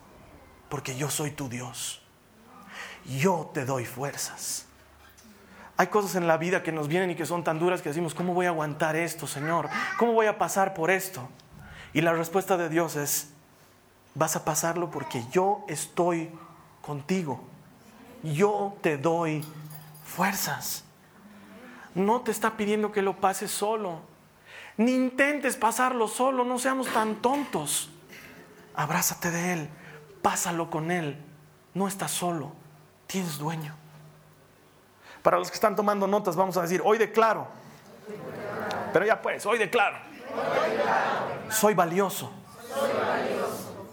porque 0.75 0.97
yo 0.97 1.09
soy 1.09 1.31
tu 1.31 1.47
Dios. 1.47 2.01
Yo 3.05 3.49
te 3.53 3.63
doy 3.63 3.85
fuerzas. 3.85 4.65
Hay 5.77 5.87
cosas 5.87 6.15
en 6.15 6.27
la 6.27 6.35
vida 6.35 6.63
que 6.63 6.73
nos 6.73 6.89
vienen 6.89 7.11
y 7.11 7.15
que 7.15 7.25
son 7.25 7.45
tan 7.45 7.59
duras 7.59 7.81
que 7.81 7.87
decimos, 7.87 8.13
¿cómo 8.13 8.33
voy 8.33 8.45
a 8.45 8.49
aguantar 8.49 8.97
esto, 8.97 9.25
Señor? 9.25 9.69
¿Cómo 9.97 10.11
voy 10.11 10.25
a 10.25 10.37
pasar 10.37 10.73
por 10.73 10.91
esto? 10.91 11.29
Y 11.93 12.01
la 12.01 12.11
respuesta 12.11 12.57
de 12.57 12.67
Dios 12.67 12.97
es, 12.97 13.29
vas 14.15 14.35
a 14.35 14.43
pasarlo 14.43 14.91
porque 14.91 15.23
yo 15.31 15.63
estoy 15.69 16.29
contigo. 16.81 17.41
Yo 18.21 18.75
te 18.81 18.97
doy 18.97 19.45
fuerzas. 20.03 20.83
No 21.93 22.19
te 22.19 22.31
está 22.31 22.57
pidiendo 22.57 22.91
que 22.91 23.01
lo 23.01 23.21
pases 23.21 23.49
solo. 23.49 24.01
Ni 24.75 24.93
intentes 24.93 25.55
pasarlo 25.55 26.09
solo, 26.09 26.43
no 26.43 26.59
seamos 26.59 26.89
tan 26.89 27.15
tontos. 27.21 27.91
Abrázate 28.75 29.31
de 29.31 29.53
Él 29.53 29.69
pásalo 30.25 30.71
con 30.71 30.89
Él. 30.89 31.15
No 31.75 31.87
estás 31.87 32.09
solo, 32.09 32.51
tienes 33.05 33.37
dueño. 33.37 33.75
Para 35.21 35.37
los 35.37 35.51
que 35.51 35.53
están 35.53 35.75
tomando 35.75 36.07
notas, 36.07 36.35
vamos 36.35 36.57
a 36.57 36.63
decir, 36.63 36.81
hoy 36.83 36.97
declaro. 36.97 37.47
Pero 38.91 39.05
ya 39.05 39.21
pues, 39.21 39.45
hoy 39.45 39.59
declaro. 39.59 39.97
Soy 41.51 41.75
valioso. 41.75 42.31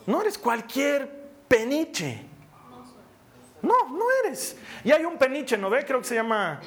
No 0.07 0.23
eres 0.23 0.39
cualquier 0.39 1.29
peniche. 1.47 2.25
No, 3.61 3.91
no 3.91 4.07
eres. 4.25 4.57
Y 4.85 4.91
hay 4.91 5.05
un 5.05 5.19
peniche, 5.19 5.59
¿no 5.59 5.69
ve? 5.69 5.85
Creo 5.85 6.01
que 6.01 6.07
se 6.09 6.15
llama 6.15 6.61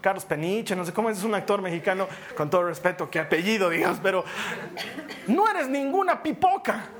Carlos 0.00 0.24
Peniche, 0.26 0.76
no 0.76 0.84
sé 0.84 0.92
cómo 0.92 1.10
es, 1.10 1.18
es 1.18 1.24
un 1.24 1.34
actor 1.34 1.60
mexicano, 1.60 2.06
con 2.36 2.48
todo 2.48 2.62
respeto, 2.62 3.10
qué 3.10 3.18
apellido, 3.18 3.68
digamos, 3.68 3.98
pero 4.00 4.24
no 5.26 5.50
eres 5.50 5.68
ninguna 5.68 6.22
pipoca. 6.22 6.90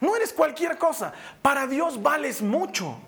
No 0.00 0.16
eres 0.16 0.32
cualquier 0.32 0.78
cosa. 0.78 1.12
Para 1.42 1.66
Dios 1.66 2.02
vales 2.02 2.42
mucho. 2.42 2.98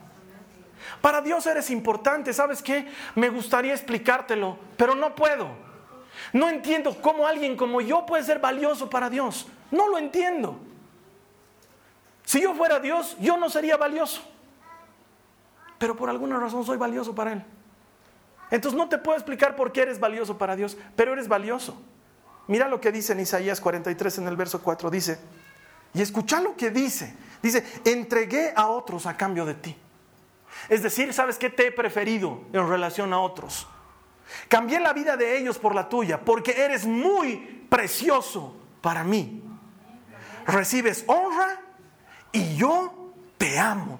Para 1.00 1.20
Dios 1.20 1.46
eres 1.46 1.70
importante. 1.70 2.32
¿Sabes 2.32 2.62
qué? 2.62 2.88
Me 3.14 3.28
gustaría 3.28 3.72
explicártelo, 3.72 4.58
pero 4.76 4.94
no 4.94 5.14
puedo. 5.14 5.48
No 6.32 6.48
entiendo 6.48 6.96
cómo 7.00 7.26
alguien 7.26 7.56
como 7.56 7.80
yo 7.80 8.04
puede 8.06 8.22
ser 8.22 8.38
valioso 8.38 8.90
para 8.90 9.08
Dios. 9.08 9.46
No 9.70 9.88
lo 9.88 9.98
entiendo. 9.98 10.58
Si 12.24 12.40
yo 12.42 12.54
fuera 12.54 12.78
Dios, 12.78 13.16
yo 13.20 13.36
no 13.36 13.50
sería 13.50 13.76
valioso. 13.76 14.22
Pero 15.78 15.96
por 15.96 16.08
alguna 16.08 16.38
razón 16.38 16.64
soy 16.64 16.76
valioso 16.76 17.14
para 17.14 17.32
Él. 17.32 17.44
Entonces 18.50 18.78
no 18.78 18.88
te 18.88 18.98
puedo 18.98 19.16
explicar 19.16 19.56
por 19.56 19.72
qué 19.72 19.82
eres 19.82 19.98
valioso 19.98 20.36
para 20.36 20.54
Dios, 20.54 20.76
pero 20.94 21.14
eres 21.14 21.26
valioso. 21.26 21.80
Mira 22.46 22.68
lo 22.68 22.80
que 22.80 22.92
dice 22.92 23.14
en 23.14 23.20
Isaías 23.20 23.60
43 23.60 24.18
en 24.18 24.28
el 24.28 24.36
verso 24.36 24.62
4. 24.62 24.90
Dice, 24.90 25.18
y 25.94 26.00
escucha 26.00 26.40
lo 26.40 26.56
que 26.56 26.70
dice. 26.70 27.14
Dice, 27.42 27.64
entregué 27.84 28.52
a 28.54 28.68
otros 28.68 29.06
a 29.06 29.16
cambio 29.16 29.44
de 29.44 29.54
ti. 29.54 29.76
Es 30.68 30.82
decir, 30.82 31.12
¿sabes 31.12 31.38
qué 31.38 31.50
te 31.50 31.66
he 31.66 31.72
preferido 31.72 32.42
en 32.52 32.68
relación 32.68 33.12
a 33.12 33.20
otros? 33.20 33.66
Cambié 34.48 34.80
la 34.80 34.92
vida 34.92 35.16
de 35.16 35.38
ellos 35.38 35.58
por 35.58 35.74
la 35.74 35.88
tuya, 35.88 36.20
porque 36.20 36.52
eres 36.52 36.86
muy 36.86 37.66
precioso 37.68 38.56
para 38.80 39.04
mí. 39.04 39.42
Recibes 40.46 41.04
honra 41.06 41.60
y 42.30 42.56
yo 42.56 43.12
te 43.38 43.58
amo. 43.58 43.98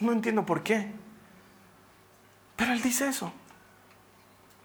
No 0.00 0.12
entiendo 0.12 0.44
por 0.44 0.62
qué. 0.62 0.92
Pero 2.56 2.72
él 2.72 2.82
dice 2.82 3.08
eso. 3.08 3.32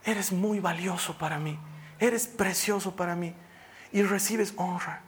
Eres 0.03 0.31
muy 0.31 0.59
valioso 0.59 1.17
para 1.17 1.37
mí. 1.37 1.57
Eres 1.99 2.27
precioso 2.27 2.95
para 2.95 3.15
mí. 3.15 3.33
Y 3.91 4.03
recibes 4.03 4.53
honra. 4.57 5.01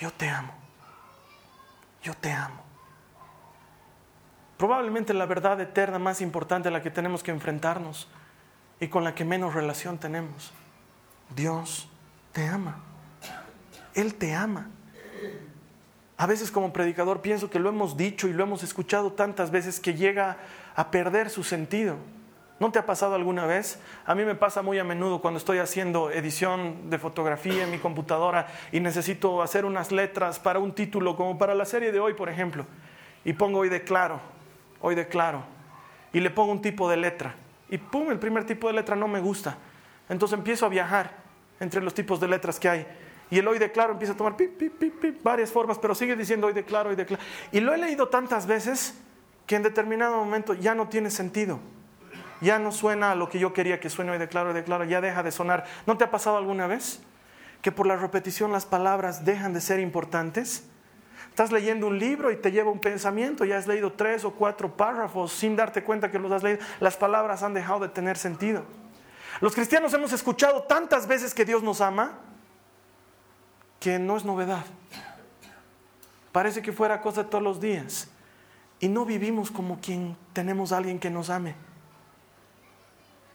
Yo 0.00 0.10
te 0.10 0.28
amo. 0.28 0.52
Yo 2.02 2.14
te 2.14 2.32
amo. 2.32 2.62
Probablemente 4.56 5.14
la 5.14 5.26
verdad 5.26 5.60
eterna 5.60 5.98
más 5.98 6.20
importante 6.20 6.68
a 6.68 6.70
la 6.70 6.82
que 6.82 6.90
tenemos 6.90 7.22
que 7.22 7.30
enfrentarnos 7.30 8.08
y 8.80 8.88
con 8.88 9.04
la 9.04 9.14
que 9.14 9.24
menos 9.24 9.54
relación 9.54 9.98
tenemos. 9.98 10.52
Dios 11.34 11.88
te 12.32 12.46
ama. 12.46 12.80
Él 13.94 14.14
te 14.14 14.34
ama. 14.34 14.68
A 16.16 16.26
veces 16.26 16.50
como 16.50 16.72
predicador 16.72 17.20
pienso 17.22 17.50
que 17.50 17.58
lo 17.58 17.68
hemos 17.68 17.96
dicho 17.96 18.28
y 18.28 18.32
lo 18.32 18.44
hemos 18.44 18.62
escuchado 18.62 19.12
tantas 19.12 19.50
veces 19.50 19.80
que 19.80 19.94
llega 19.94 20.36
a 20.76 20.90
perder 20.90 21.30
su 21.30 21.42
sentido. 21.42 21.96
¿No 22.60 22.70
te 22.70 22.78
ha 22.78 22.86
pasado 22.86 23.16
alguna 23.16 23.46
vez? 23.46 23.80
A 24.06 24.14
mí 24.14 24.24
me 24.24 24.36
pasa 24.36 24.62
muy 24.62 24.78
a 24.78 24.84
menudo 24.84 25.20
cuando 25.20 25.38
estoy 25.38 25.58
haciendo 25.58 26.10
edición 26.10 26.88
de 26.88 26.98
fotografía 26.98 27.64
en 27.64 27.70
mi 27.70 27.78
computadora 27.78 28.46
y 28.70 28.78
necesito 28.78 29.42
hacer 29.42 29.64
unas 29.64 29.90
letras 29.90 30.38
para 30.38 30.60
un 30.60 30.72
título, 30.72 31.16
como 31.16 31.36
para 31.36 31.54
la 31.54 31.64
serie 31.64 31.90
de 31.90 31.98
hoy, 31.98 32.14
por 32.14 32.28
ejemplo. 32.28 32.64
Y 33.24 33.32
pongo 33.32 33.58
hoy 33.60 33.68
declaro, 33.68 34.20
hoy 34.80 34.94
declaro. 34.94 35.42
Y 36.12 36.20
le 36.20 36.30
pongo 36.30 36.52
un 36.52 36.62
tipo 36.62 36.88
de 36.88 36.96
letra. 36.96 37.34
Y 37.68 37.78
pum, 37.78 38.12
el 38.12 38.20
primer 38.20 38.44
tipo 38.44 38.68
de 38.68 38.74
letra 38.74 38.94
no 38.94 39.08
me 39.08 39.18
gusta. 39.18 39.58
Entonces 40.08 40.38
empiezo 40.38 40.64
a 40.66 40.68
viajar 40.68 41.10
entre 41.58 41.82
los 41.82 41.92
tipos 41.92 42.20
de 42.20 42.28
letras 42.28 42.60
que 42.60 42.68
hay. 42.68 42.86
Y 43.30 43.38
el 43.40 43.48
hoy 43.48 43.58
declaro 43.58 43.94
empieza 43.94 44.12
a 44.12 44.16
tomar 44.16 44.36
varias 45.24 45.50
formas, 45.50 45.76
pero 45.78 45.92
sigue 45.96 46.14
diciendo 46.14 46.46
hoy 46.46 46.52
declaro, 46.52 46.90
hoy 46.90 46.96
declaro. 46.96 47.22
Y 47.50 47.58
lo 47.58 47.74
he 47.74 47.78
leído 47.78 48.08
tantas 48.08 48.46
veces 48.46 48.96
que 49.44 49.56
en 49.56 49.64
determinado 49.64 50.16
momento 50.16 50.54
ya 50.54 50.76
no 50.76 50.88
tiene 50.88 51.10
sentido. 51.10 51.58
Ya 52.44 52.58
no 52.58 52.72
suena 52.72 53.12
a 53.12 53.14
lo 53.14 53.30
que 53.30 53.38
yo 53.38 53.54
quería 53.54 53.80
que 53.80 53.88
suene 53.88 54.12
hoy 54.12 54.18
declaro, 54.18 54.50
hoy 54.50 54.54
declaro, 54.54 54.84
ya 54.84 55.00
deja 55.00 55.22
de 55.22 55.32
sonar. 55.32 55.64
¿No 55.86 55.96
te 55.96 56.04
ha 56.04 56.10
pasado 56.10 56.36
alguna 56.36 56.66
vez 56.66 57.00
que 57.62 57.72
por 57.72 57.86
la 57.86 57.96
repetición 57.96 58.52
las 58.52 58.66
palabras 58.66 59.24
dejan 59.24 59.54
de 59.54 59.62
ser 59.62 59.80
importantes? 59.80 60.64
Estás 61.30 61.50
leyendo 61.50 61.86
un 61.86 61.98
libro 61.98 62.30
y 62.30 62.36
te 62.36 62.52
lleva 62.52 62.70
un 62.70 62.80
pensamiento, 62.80 63.46
ya 63.46 63.56
has 63.56 63.66
leído 63.66 63.94
tres 63.94 64.26
o 64.26 64.32
cuatro 64.32 64.76
párrafos 64.76 65.32
sin 65.32 65.56
darte 65.56 65.82
cuenta 65.82 66.10
que 66.10 66.18
los 66.18 66.30
has 66.30 66.42
leído, 66.42 66.60
las 66.80 66.98
palabras 66.98 67.42
han 67.42 67.54
dejado 67.54 67.80
de 67.80 67.88
tener 67.88 68.18
sentido. 68.18 68.62
Los 69.40 69.54
cristianos 69.54 69.94
hemos 69.94 70.12
escuchado 70.12 70.64
tantas 70.64 71.06
veces 71.06 71.32
que 71.32 71.46
Dios 71.46 71.62
nos 71.62 71.80
ama 71.80 72.18
que 73.80 73.98
no 73.98 74.18
es 74.18 74.24
novedad. 74.26 74.66
Parece 76.30 76.60
que 76.60 76.72
fuera 76.72 77.00
cosa 77.00 77.22
de 77.22 77.30
todos 77.30 77.42
los 77.42 77.58
días 77.58 78.08
y 78.80 78.88
no 78.88 79.06
vivimos 79.06 79.50
como 79.50 79.80
quien 79.80 80.14
tenemos 80.34 80.72
a 80.72 80.76
alguien 80.76 80.98
que 80.98 81.08
nos 81.08 81.30
ame. 81.30 81.54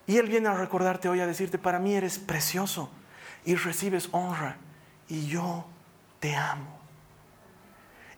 Y 0.09 0.17
Él 0.17 0.27
viene 0.27 0.47
a 0.47 0.55
recordarte 0.55 1.07
hoy 1.07 1.19
a 1.19 1.27
decirte, 1.27 1.59
para 1.59 1.77
mí 1.77 1.93
eres 1.93 2.17
precioso 2.17 2.89
y 3.45 3.53
recibes 3.53 4.09
honra 4.11 4.57
y 5.07 5.27
yo 5.27 5.67
te 6.19 6.35
amo. 6.35 6.79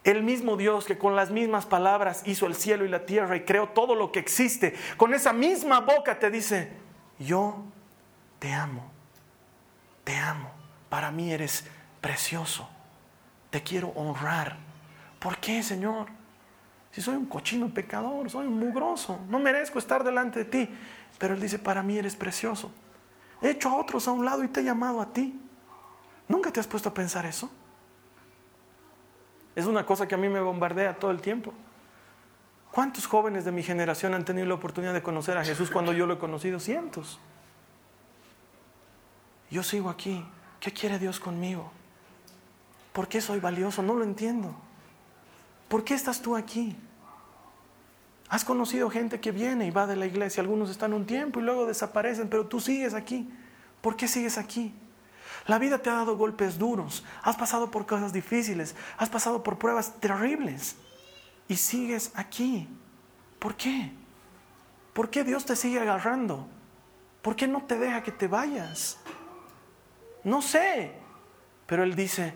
El 0.05 0.23
mismo 0.23 0.55
Dios 0.55 0.85
que 0.85 0.97
con 0.97 1.17
las 1.17 1.31
mismas 1.31 1.65
palabras 1.65 2.23
hizo 2.25 2.45
el 2.47 2.55
cielo 2.55 2.85
y 2.85 2.87
la 2.87 3.05
tierra 3.05 3.35
y 3.35 3.41
creó 3.41 3.67
todo 3.67 3.95
lo 3.95 4.13
que 4.13 4.19
existe, 4.19 4.73
con 4.95 5.13
esa 5.13 5.33
misma 5.33 5.81
boca 5.81 6.17
te 6.17 6.31
dice, 6.31 6.71
yo 7.19 7.61
te 8.39 8.53
amo, 8.53 8.89
te 10.05 10.15
amo, 10.15 10.49
para 10.87 11.11
mí 11.11 11.33
eres 11.33 11.65
precioso, 11.99 12.69
te 13.49 13.63
quiero 13.63 13.89
honrar. 13.89 14.55
¿Por 15.19 15.39
qué, 15.39 15.61
Señor? 15.61 16.07
Si 16.91 17.01
soy 17.01 17.15
un 17.15 17.25
cochino 17.25 17.73
pecador, 17.73 18.29
soy 18.29 18.47
un 18.47 18.59
mugroso, 18.59 19.19
no 19.29 19.39
merezco 19.39 19.79
estar 19.79 20.03
delante 20.03 20.39
de 20.39 20.45
ti. 20.45 20.69
Pero 21.17 21.33
Él 21.33 21.41
dice, 21.41 21.57
para 21.57 21.81
mí 21.81 21.97
eres 21.97 22.15
precioso. 22.15 22.71
He 23.41 23.51
hecho 23.51 23.69
a 23.69 23.75
otros 23.75 24.07
a 24.07 24.11
un 24.11 24.25
lado 24.25 24.43
y 24.43 24.47
te 24.47 24.59
he 24.59 24.63
llamado 24.63 25.01
a 25.01 25.13
ti. 25.13 25.39
¿Nunca 26.27 26.51
te 26.51 26.59
has 26.59 26.67
puesto 26.67 26.89
a 26.89 26.93
pensar 26.93 27.25
eso? 27.25 27.49
Es 29.55 29.65
una 29.65 29.85
cosa 29.85 30.07
que 30.07 30.15
a 30.15 30.17
mí 30.17 30.29
me 30.29 30.39
bombardea 30.39 30.97
todo 30.97 31.11
el 31.11 31.21
tiempo. 31.21 31.53
¿Cuántos 32.71 33.05
jóvenes 33.05 33.43
de 33.43 33.51
mi 33.51 33.63
generación 33.63 34.13
han 34.13 34.23
tenido 34.23 34.47
la 34.47 34.53
oportunidad 34.53 34.93
de 34.93 35.03
conocer 35.03 35.37
a 35.37 35.43
Jesús 35.43 35.69
cuando 35.69 35.91
yo 35.91 36.05
lo 36.05 36.13
he 36.13 36.19
conocido? 36.19 36.59
Cientos. 36.59 37.19
Yo 39.49 39.61
sigo 39.63 39.89
aquí. 39.89 40.25
¿Qué 40.61 40.71
quiere 40.71 40.99
Dios 40.99 41.19
conmigo? 41.19 41.71
¿Por 42.93 43.07
qué 43.07 43.19
soy 43.19 43.39
valioso? 43.39 43.81
No 43.81 43.93
lo 43.95 44.03
entiendo. 44.03 44.55
¿Por 45.71 45.85
qué 45.85 45.93
estás 45.93 46.21
tú 46.21 46.35
aquí? 46.35 46.75
Has 48.27 48.43
conocido 48.43 48.89
gente 48.89 49.21
que 49.21 49.31
viene 49.31 49.65
y 49.67 49.71
va 49.71 49.87
de 49.87 49.95
la 49.95 50.05
iglesia, 50.05 50.41
algunos 50.41 50.69
están 50.69 50.91
un 50.91 51.05
tiempo 51.05 51.39
y 51.39 51.43
luego 51.43 51.65
desaparecen, 51.65 52.27
pero 52.27 52.45
tú 52.45 52.59
sigues 52.59 52.93
aquí. 52.93 53.31
¿Por 53.79 53.95
qué 53.95 54.09
sigues 54.09 54.37
aquí? 54.37 54.75
La 55.47 55.59
vida 55.59 55.77
te 55.77 55.89
ha 55.89 55.93
dado 55.93 56.17
golpes 56.17 56.59
duros, 56.59 57.05
has 57.23 57.37
pasado 57.37 57.71
por 57.71 57.85
cosas 57.85 58.11
difíciles, 58.11 58.75
has 58.97 59.07
pasado 59.07 59.43
por 59.43 59.59
pruebas 59.59 59.97
terribles 60.01 60.75
y 61.47 61.55
sigues 61.55 62.11
aquí. 62.15 62.67
¿Por 63.39 63.55
qué? 63.55 63.93
¿Por 64.91 65.09
qué 65.09 65.23
Dios 65.23 65.45
te 65.45 65.55
sigue 65.55 65.79
agarrando? 65.79 66.49
¿Por 67.21 67.37
qué 67.37 67.47
no 67.47 67.63
te 67.63 67.79
deja 67.79 68.03
que 68.03 68.11
te 68.11 68.27
vayas? 68.27 68.99
No 70.25 70.41
sé, 70.41 70.91
pero 71.65 71.83
Él 71.83 71.95
dice, 71.95 72.33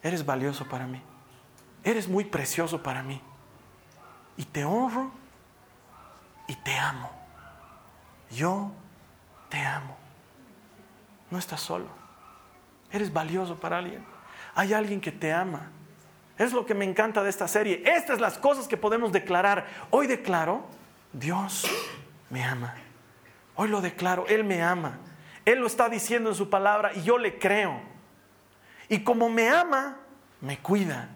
eres 0.00 0.24
valioso 0.24 0.68
para 0.68 0.86
mí 0.86 1.02
eres 1.84 2.08
muy 2.08 2.24
precioso 2.24 2.82
para 2.82 3.02
mí. 3.02 3.20
Y 4.36 4.44
te 4.44 4.64
honro 4.64 5.10
y 6.46 6.54
te 6.56 6.76
amo. 6.76 7.10
Yo 8.30 8.70
te 9.48 9.58
amo. 9.58 9.96
No 11.30 11.38
estás 11.38 11.60
solo. 11.60 11.86
Eres 12.90 13.12
valioso 13.12 13.56
para 13.56 13.78
alguien. 13.78 14.04
Hay 14.54 14.72
alguien 14.72 15.00
que 15.00 15.12
te 15.12 15.32
ama. 15.32 15.70
Es 16.38 16.52
lo 16.52 16.66
que 16.66 16.74
me 16.74 16.84
encanta 16.84 17.22
de 17.22 17.30
esta 17.30 17.48
serie. 17.48 17.82
Estas 17.86 18.20
las 18.20 18.38
cosas 18.38 18.68
que 18.68 18.76
podemos 18.76 19.12
declarar. 19.12 19.66
Hoy 19.90 20.06
declaro, 20.06 20.64
Dios 21.12 21.66
me 22.30 22.42
ama. 22.44 22.74
Hoy 23.54 23.68
lo 23.68 23.80
declaro, 23.80 24.26
Él 24.28 24.44
me 24.44 24.62
ama. 24.62 24.98
Él 25.44 25.58
lo 25.60 25.66
está 25.66 25.88
diciendo 25.88 26.30
en 26.30 26.36
su 26.36 26.48
palabra 26.48 26.92
y 26.94 27.02
yo 27.02 27.18
le 27.18 27.38
creo. 27.38 27.80
Y 28.88 29.00
como 29.00 29.28
me 29.28 29.48
ama, 29.48 29.96
me 30.40 30.58
cuida. 30.58 31.08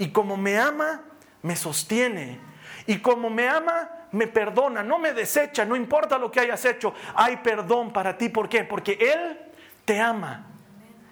Y 0.00 0.08
como 0.08 0.38
me 0.38 0.58
ama, 0.58 1.02
me 1.42 1.54
sostiene. 1.54 2.40
Y 2.86 3.00
como 3.00 3.28
me 3.28 3.46
ama, 3.46 3.90
me 4.12 4.26
perdona, 4.26 4.82
no 4.82 4.98
me 4.98 5.12
desecha, 5.12 5.66
no 5.66 5.76
importa 5.76 6.16
lo 6.16 6.30
que 6.30 6.40
hayas 6.40 6.64
hecho, 6.64 6.94
hay 7.14 7.36
perdón 7.36 7.92
para 7.92 8.16
ti. 8.16 8.30
¿Por 8.30 8.48
qué? 8.48 8.64
Porque 8.64 8.92
Él 8.98 9.38
te 9.84 10.00
ama. 10.00 10.46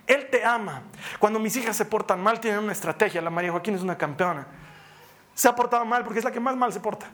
Él 0.07 0.29
te 0.31 0.43
ama. 0.43 0.85
Cuando 1.19 1.39
mis 1.39 1.55
hijas 1.57 1.77
se 1.77 1.85
portan 1.85 2.23
mal, 2.23 2.41
tienen 2.41 2.61
una 2.61 2.73
estrategia. 2.73 3.21
La 3.21 3.29
María 3.29 3.53
Joaquín 3.53 3.75
es 3.75 3.83
una 3.83 3.99
campeona. 3.99 4.47
Se 5.35 5.49
ha 5.49 5.55
portado 5.55 5.85
mal 5.85 6.03
porque 6.03 6.21
es 6.21 6.25
la 6.25 6.33
que 6.33 6.41
más 6.41 6.57
mal 6.57 6.73
se 6.73 6.81
porta. 6.81 7.09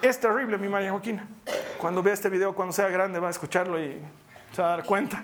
Es 0.00 0.18
terrible 0.18 0.56
mi 0.56 0.68
María 0.68 0.90
Joaquín. 0.90 1.20
Cuando 1.76 2.02
vea 2.02 2.14
este 2.14 2.30
video, 2.30 2.54
cuando 2.54 2.72
sea 2.72 2.88
grande, 2.88 3.20
va 3.20 3.28
a 3.28 3.30
escucharlo 3.30 3.78
y 3.78 4.00
se 4.52 4.62
va 4.62 4.68
a 4.72 4.76
dar 4.78 4.86
cuenta. 4.86 5.22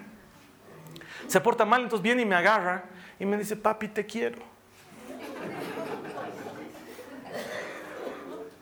Se 1.27 1.41
porta 1.41 1.65
mal, 1.65 1.85
entonces 1.85 2.03
viene 2.03 2.21
y 2.21 2.27
me 2.27 2.37
agarra 2.37 2.85
y 3.19 3.25
me 3.25 3.39
dice, 3.39 3.57
papi, 3.57 3.89
te 3.89 4.05
quiero. 4.05 4.58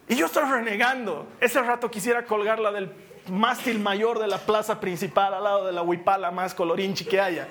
Y 0.08 0.14
yo 0.14 0.26
estoy 0.26 0.44
renegando. 0.44 1.26
Ese 1.40 1.60
rato 1.62 1.90
quisiera 1.90 2.24
colgarla 2.24 2.70
del 2.70 2.92
mástil 3.28 3.80
mayor 3.80 4.18
de 4.18 4.28
la 4.28 4.38
plaza 4.38 4.78
principal 4.80 5.34
al 5.34 5.44
lado 5.44 5.66
de 5.66 5.72
la 5.72 5.82
huipala 5.82 6.30
más 6.30 6.54
colorinchi 6.54 7.04
que 7.04 7.20
haya. 7.20 7.48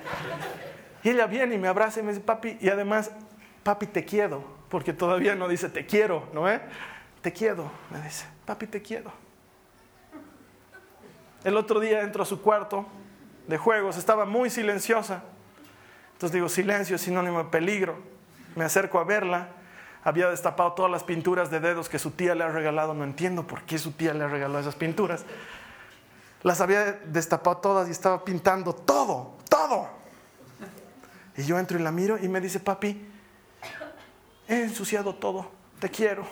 Y 1.02 1.10
ella 1.10 1.26
viene 1.26 1.54
y 1.54 1.58
me 1.58 1.68
abraza 1.68 2.00
y 2.00 2.02
me 2.02 2.12
dice, 2.12 2.24
papi, 2.24 2.56
y 2.60 2.68
además, 2.68 3.10
papi, 3.62 3.86
te 3.86 4.04
quiero, 4.04 4.44
porque 4.68 4.92
todavía 4.92 5.34
no 5.34 5.48
dice 5.48 5.68
te 5.68 5.86
quiero, 5.86 6.28
¿no 6.32 6.48
es? 6.48 6.60
Te 7.20 7.32
quiero, 7.32 7.70
me 7.90 8.00
dice, 8.00 8.26
papi, 8.44 8.66
te 8.66 8.80
quiero. 8.80 9.12
El 11.44 11.56
otro 11.56 11.78
día 11.78 12.00
entro 12.00 12.22
a 12.22 12.26
su 12.26 12.40
cuarto 12.40 12.86
de 13.46 13.58
juegos, 13.58 13.96
estaba 13.98 14.24
muy 14.24 14.50
silenciosa. 14.50 15.22
Entonces 16.14 16.32
digo, 16.32 16.48
silencio 16.48 16.96
es 16.96 17.02
sinónimo 17.02 17.38
de 17.38 17.50
peligro. 17.50 18.15
Me 18.56 18.64
acerco 18.64 18.98
a 18.98 19.04
verla. 19.04 19.48
Había 20.02 20.28
destapado 20.28 20.72
todas 20.72 20.90
las 20.90 21.04
pinturas 21.04 21.50
de 21.50 21.60
dedos 21.60 21.88
que 21.88 21.98
su 21.98 22.10
tía 22.10 22.34
le 22.34 22.42
ha 22.42 22.48
regalado. 22.48 22.94
No 22.94 23.04
entiendo 23.04 23.46
por 23.46 23.62
qué 23.62 23.78
su 23.78 23.92
tía 23.92 24.12
le 24.14 24.24
ha 24.24 24.28
regalado 24.28 24.58
esas 24.58 24.74
pinturas. 24.74 25.24
Las 26.42 26.60
había 26.60 26.92
destapado 26.92 27.58
todas 27.58 27.88
y 27.88 27.90
estaba 27.90 28.24
pintando 28.24 28.72
todo, 28.72 29.36
todo. 29.48 29.88
Y 31.36 31.44
yo 31.44 31.58
entro 31.58 31.78
y 31.78 31.82
la 31.82 31.92
miro 31.92 32.18
y 32.18 32.28
me 32.28 32.40
dice, 32.40 32.60
papi, 32.60 33.06
he 34.48 34.62
ensuciado 34.62 35.14
todo, 35.14 35.50
te 35.78 35.90
quiero. 35.90 36.26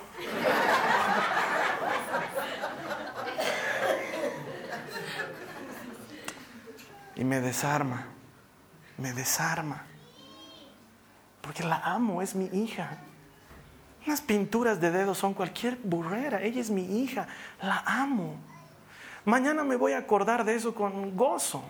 Y 7.16 7.24
me 7.24 7.40
desarma, 7.40 8.06
me 8.96 9.12
desarma. 9.12 9.84
Porque 11.44 11.62
la 11.62 11.76
amo, 11.76 12.22
es 12.22 12.35
mi 12.35 12.46
hija. 12.46 12.96
Las 14.07 14.22
pinturas 14.22 14.80
de 14.80 14.90
dedos 14.90 15.18
son 15.18 15.35
cualquier 15.35 15.76
burrera, 15.76 16.42
ella 16.42 16.61
es 16.61 16.70
mi 16.70 17.02
hija, 17.02 17.28
la 17.61 17.83
amo. 17.87 18.37
Mañana 19.26 19.62
me 19.62 19.76
voy 19.76 19.92
a 19.92 19.98
acordar 19.98 20.44
de 20.44 20.54
eso 20.54 20.74
con 20.74 21.14
gozo. 21.14 21.62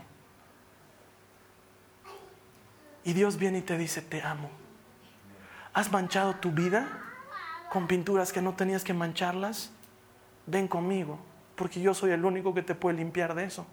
Y 3.02 3.14
Dios 3.14 3.36
viene 3.36 3.58
y 3.58 3.62
te 3.62 3.76
dice, 3.76 4.00
te 4.00 4.22
amo. 4.22 4.48
¿Has 5.72 5.90
manchado 5.90 6.36
tu 6.36 6.52
vida 6.52 6.86
con 7.70 7.88
pinturas 7.88 8.32
que 8.32 8.40
no 8.40 8.54
tenías 8.54 8.84
que 8.84 8.94
mancharlas? 8.94 9.72
Ven 10.46 10.68
conmigo, 10.68 11.18
porque 11.56 11.80
yo 11.80 11.94
soy 11.94 12.12
el 12.12 12.24
único 12.24 12.54
que 12.54 12.62
te 12.62 12.76
puede 12.76 12.98
limpiar 12.98 13.34
de 13.34 13.44
eso. 13.44 13.66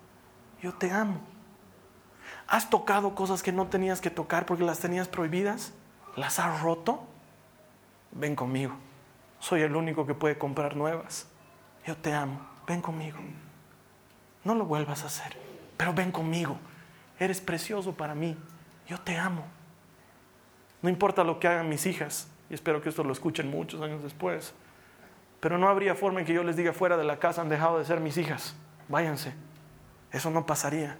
Yo 0.63 0.73
te 0.73 0.91
amo. 0.91 1.21
¿Has 2.47 2.71
tocado 2.71 3.13
cosas 3.13 3.43
que 3.43 3.51
no 3.51 3.67
tenías 3.67 4.01
que 4.01 4.09
tocar 4.09 4.47
porque 4.47 4.63
las 4.63 4.79
tenías 4.79 5.07
prohibidas? 5.07 5.73
¿Las 6.15 6.39
has 6.39 6.61
roto? 6.61 7.07
Ven 8.11 8.35
conmigo. 8.35 8.73
Soy 9.39 9.61
el 9.61 9.75
único 9.75 10.05
que 10.05 10.13
puede 10.13 10.37
comprar 10.37 10.75
nuevas. 10.75 11.27
Yo 11.85 11.95
te 11.97 12.13
amo. 12.13 12.45
Ven 12.67 12.81
conmigo. 12.81 13.17
No 14.43 14.55
lo 14.55 14.65
vuelvas 14.65 15.03
a 15.03 15.07
hacer, 15.07 15.37
pero 15.77 15.93
ven 15.93 16.11
conmigo. 16.11 16.57
Eres 17.19 17.41
precioso 17.41 17.93
para 17.93 18.15
mí. 18.15 18.37
Yo 18.87 18.99
te 18.99 19.17
amo. 19.17 19.43
No 20.81 20.89
importa 20.89 21.23
lo 21.23 21.39
que 21.39 21.47
hagan 21.47 21.69
mis 21.69 21.85
hijas, 21.85 22.27
y 22.49 22.53
espero 22.53 22.81
que 22.81 22.89
esto 22.89 23.03
lo 23.03 23.13
escuchen 23.13 23.49
muchos 23.49 23.81
años 23.81 24.01
después, 24.01 24.53
pero 25.39 25.57
no 25.57 25.69
habría 25.69 25.95
forma 25.95 26.19
en 26.19 26.25
que 26.25 26.33
yo 26.33 26.43
les 26.43 26.55
diga 26.55 26.73
fuera 26.73 26.97
de 26.97 27.03
la 27.03 27.19
casa 27.19 27.41
han 27.41 27.49
dejado 27.49 27.77
de 27.77 27.85
ser 27.85 27.99
mis 27.99 28.17
hijas. 28.17 28.55
Váyanse. 28.87 29.33
Eso 30.11 30.31
no 30.31 30.45
pasaría, 30.45 30.97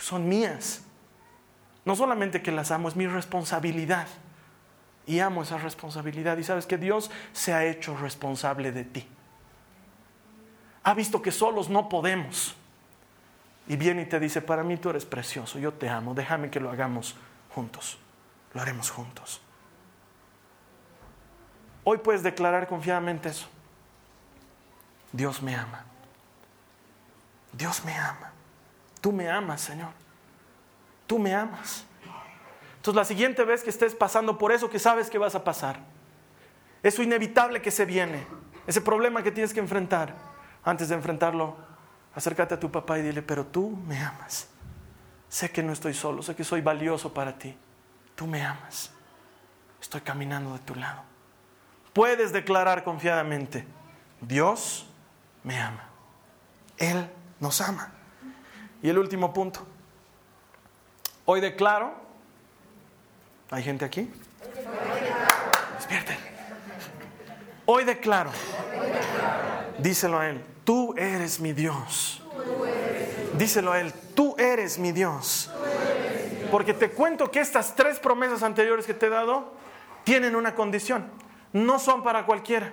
son 0.00 0.28
mías. 0.28 0.84
No 1.84 1.96
solamente 1.96 2.42
que 2.42 2.52
las 2.52 2.70
amo, 2.70 2.88
es 2.88 2.96
mi 2.96 3.06
responsabilidad. 3.06 4.06
Y 5.06 5.20
amo 5.20 5.42
esa 5.42 5.58
responsabilidad. 5.58 6.36
Y 6.38 6.44
sabes 6.44 6.66
que 6.66 6.78
Dios 6.78 7.10
se 7.32 7.52
ha 7.52 7.64
hecho 7.64 7.96
responsable 7.96 8.72
de 8.72 8.84
ti. 8.84 9.08
Ha 10.82 10.94
visto 10.94 11.22
que 11.22 11.32
solos 11.32 11.68
no 11.68 11.88
podemos. 11.88 12.56
Y 13.68 13.76
viene 13.76 14.02
y 14.02 14.06
te 14.06 14.20
dice, 14.20 14.40
para 14.42 14.62
mí 14.62 14.76
tú 14.76 14.90
eres 14.90 15.04
precioso, 15.04 15.58
yo 15.58 15.72
te 15.72 15.88
amo, 15.88 16.14
déjame 16.14 16.50
que 16.50 16.60
lo 16.60 16.70
hagamos 16.70 17.16
juntos. 17.52 17.98
Lo 18.54 18.60
haremos 18.60 18.90
juntos. 18.90 19.40
Hoy 21.82 21.98
puedes 21.98 22.22
declarar 22.22 22.68
confiadamente 22.68 23.28
eso. 23.28 23.48
Dios 25.12 25.42
me 25.42 25.54
ama. 25.54 25.84
Dios 27.52 27.84
me 27.84 27.96
ama. 27.96 28.32
Tú 29.00 29.12
me 29.12 29.30
amas, 29.30 29.60
Señor. 29.62 29.90
Tú 31.06 31.18
me 31.18 31.34
amas. 31.34 31.85
Entonces 32.86 33.00
la 33.00 33.04
siguiente 33.04 33.44
vez 33.44 33.64
que 33.64 33.70
estés 33.70 33.96
pasando 33.96 34.38
por 34.38 34.52
eso 34.52 34.70
que 34.70 34.78
sabes 34.78 35.10
que 35.10 35.18
vas 35.18 35.34
a 35.34 35.42
pasar, 35.42 35.80
eso 36.84 37.02
inevitable 37.02 37.60
que 37.60 37.72
se 37.72 37.84
viene, 37.84 38.24
ese 38.64 38.80
problema 38.80 39.24
que 39.24 39.32
tienes 39.32 39.52
que 39.52 39.58
enfrentar, 39.58 40.14
antes 40.62 40.88
de 40.88 40.94
enfrentarlo, 40.94 41.56
acércate 42.14 42.54
a 42.54 42.60
tu 42.60 42.70
papá 42.70 42.96
y 43.00 43.02
dile, 43.02 43.22
pero 43.22 43.44
tú 43.44 43.70
me 43.88 43.98
amas. 43.98 44.46
Sé 45.28 45.50
que 45.50 45.64
no 45.64 45.72
estoy 45.72 45.94
solo, 45.94 46.22
sé 46.22 46.36
que 46.36 46.44
soy 46.44 46.60
valioso 46.60 47.12
para 47.12 47.36
ti. 47.36 47.56
Tú 48.14 48.28
me 48.28 48.44
amas. 48.44 48.92
Estoy 49.80 50.02
caminando 50.02 50.52
de 50.52 50.60
tu 50.60 50.76
lado. 50.76 51.02
Puedes 51.92 52.32
declarar 52.32 52.84
confiadamente, 52.84 53.66
Dios 54.20 54.86
me 55.42 55.58
ama. 55.58 55.88
Él 56.78 57.10
nos 57.40 57.60
ama. 57.60 57.90
Y 58.80 58.88
el 58.88 58.98
último 58.98 59.34
punto. 59.34 59.66
Hoy 61.24 61.40
declaro, 61.40 62.05
¿hay 63.50 63.62
gente 63.62 63.84
aquí? 63.84 64.10
Despierten. 65.76 66.16
Hoy 67.66 67.84
declaro, 67.84 68.30
díselo 69.78 70.18
a 70.18 70.28
Él, 70.28 70.44
tú 70.64 70.94
eres 70.96 71.40
mi 71.40 71.52
Dios. 71.52 72.22
Díselo 73.36 73.72
a 73.72 73.80
Él, 73.80 73.92
tú 74.14 74.34
eres 74.38 74.78
mi 74.78 74.92
Dios. 74.92 75.50
Porque 76.50 76.74
te 76.74 76.90
cuento 76.90 77.30
que 77.30 77.40
estas 77.40 77.74
tres 77.74 77.98
promesas 77.98 78.42
anteriores 78.42 78.86
que 78.86 78.94
te 78.94 79.06
he 79.06 79.10
dado 79.10 79.52
tienen 80.04 80.36
una 80.36 80.54
condición. 80.54 81.10
No 81.52 81.78
son 81.78 82.02
para 82.02 82.24
cualquiera. 82.24 82.72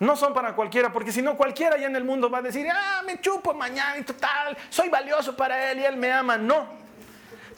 No 0.00 0.16
son 0.16 0.34
para 0.34 0.54
cualquiera, 0.54 0.92
porque 0.92 1.12
si 1.12 1.22
no 1.22 1.36
cualquiera 1.36 1.76
ya 1.76 1.86
en 1.86 1.94
el 1.94 2.02
mundo 2.02 2.28
va 2.28 2.38
a 2.38 2.42
decir, 2.42 2.66
ah, 2.72 3.02
me 3.06 3.20
chupo 3.20 3.54
mañana 3.54 3.98
y 3.98 4.02
total, 4.02 4.56
soy 4.68 4.88
valioso 4.88 5.36
para 5.36 5.70
él 5.70 5.78
y 5.78 5.84
él 5.84 5.96
me 5.96 6.10
ama. 6.10 6.36
No, 6.36 6.66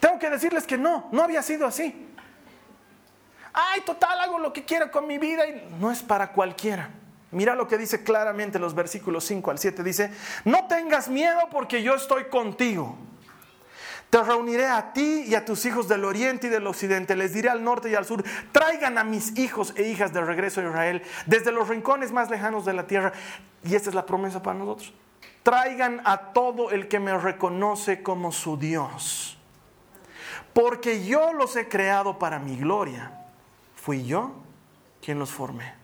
tengo 0.04 0.18
que 0.18 0.28
decirles 0.28 0.66
que 0.66 0.76
no, 0.76 1.08
no 1.12 1.22
había 1.22 1.42
sido 1.42 1.66
así. 1.66 2.06
Ay, 3.54 3.80
total, 3.86 4.20
hago 4.20 4.38
lo 4.38 4.52
que 4.52 4.62
quiero 4.62 4.90
con 4.90 5.06
mi 5.06 5.16
vida 5.16 5.46
y 5.46 5.66
no 5.80 5.90
es 5.90 6.02
para 6.02 6.30
cualquiera. 6.32 6.90
Mira 7.30 7.54
lo 7.54 7.66
que 7.66 7.78
dice 7.78 8.04
claramente 8.04 8.58
los 8.58 8.74
versículos 8.74 9.24
5 9.24 9.50
al 9.50 9.58
7. 9.58 9.82
Dice, 9.82 10.10
no 10.44 10.66
tengas 10.66 11.08
miedo 11.08 11.48
porque 11.50 11.82
yo 11.82 11.94
estoy 11.94 12.24
contigo. 12.24 12.98
Te 14.10 14.22
reuniré 14.22 14.66
a 14.66 14.92
ti 14.92 15.24
y 15.26 15.34
a 15.36 15.46
tus 15.46 15.64
hijos 15.64 15.88
del 15.88 16.04
oriente 16.04 16.48
y 16.48 16.50
del 16.50 16.66
occidente. 16.66 17.16
Les 17.16 17.32
diré 17.32 17.48
al 17.48 17.64
norte 17.64 17.88
y 17.88 17.94
al 17.94 18.04
sur, 18.04 18.22
traigan 18.52 18.98
a 18.98 19.04
mis 19.04 19.38
hijos 19.38 19.72
e 19.74 19.84
hijas 19.88 20.12
de 20.12 20.20
regreso 20.20 20.60
a 20.60 20.64
Israel, 20.64 21.02
desde 21.24 21.50
los 21.50 21.68
rincones 21.68 22.12
más 22.12 22.28
lejanos 22.28 22.66
de 22.66 22.74
la 22.74 22.86
tierra. 22.86 23.14
Y 23.64 23.74
esta 23.74 23.88
es 23.88 23.94
la 23.94 24.04
promesa 24.04 24.42
para 24.42 24.58
nosotros. 24.58 24.92
Traigan 25.42 26.02
a 26.04 26.34
todo 26.34 26.72
el 26.72 26.88
que 26.88 27.00
me 27.00 27.16
reconoce 27.16 28.02
como 28.02 28.32
su 28.32 28.58
Dios 28.58 29.38
porque 30.54 31.04
yo 31.04 31.32
los 31.32 31.56
he 31.56 31.68
creado 31.68 32.18
para 32.18 32.38
mi 32.38 32.56
gloria. 32.56 33.12
Fui 33.76 34.06
yo 34.06 34.32
quien 35.02 35.18
los 35.18 35.30
formé. 35.30 35.74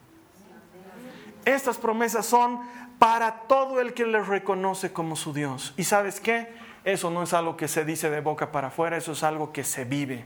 Estas 1.45 1.77
promesas 1.77 2.25
son 2.25 2.61
para 2.99 3.43
todo 3.43 3.81
el 3.81 3.93
que 3.93 4.07
les 4.07 4.27
reconoce 4.27 4.93
como 4.93 5.17
su 5.17 5.33
Dios. 5.33 5.75
¿Y 5.77 5.85
sabes 5.85 6.21
qué? 6.21 6.49
Eso 6.85 7.11
no 7.11 7.23
es 7.23 7.35
algo 7.35 7.57
que 7.57 7.69
se 7.69 7.85
dice 7.85 8.09
de 8.09 8.21
boca 8.21 8.53
para 8.53 8.69
afuera, 8.69 8.97
eso 8.97 9.13
es 9.13 9.23
algo 9.23 9.53
que 9.53 9.65
se 9.65 9.85
vive. 9.85 10.25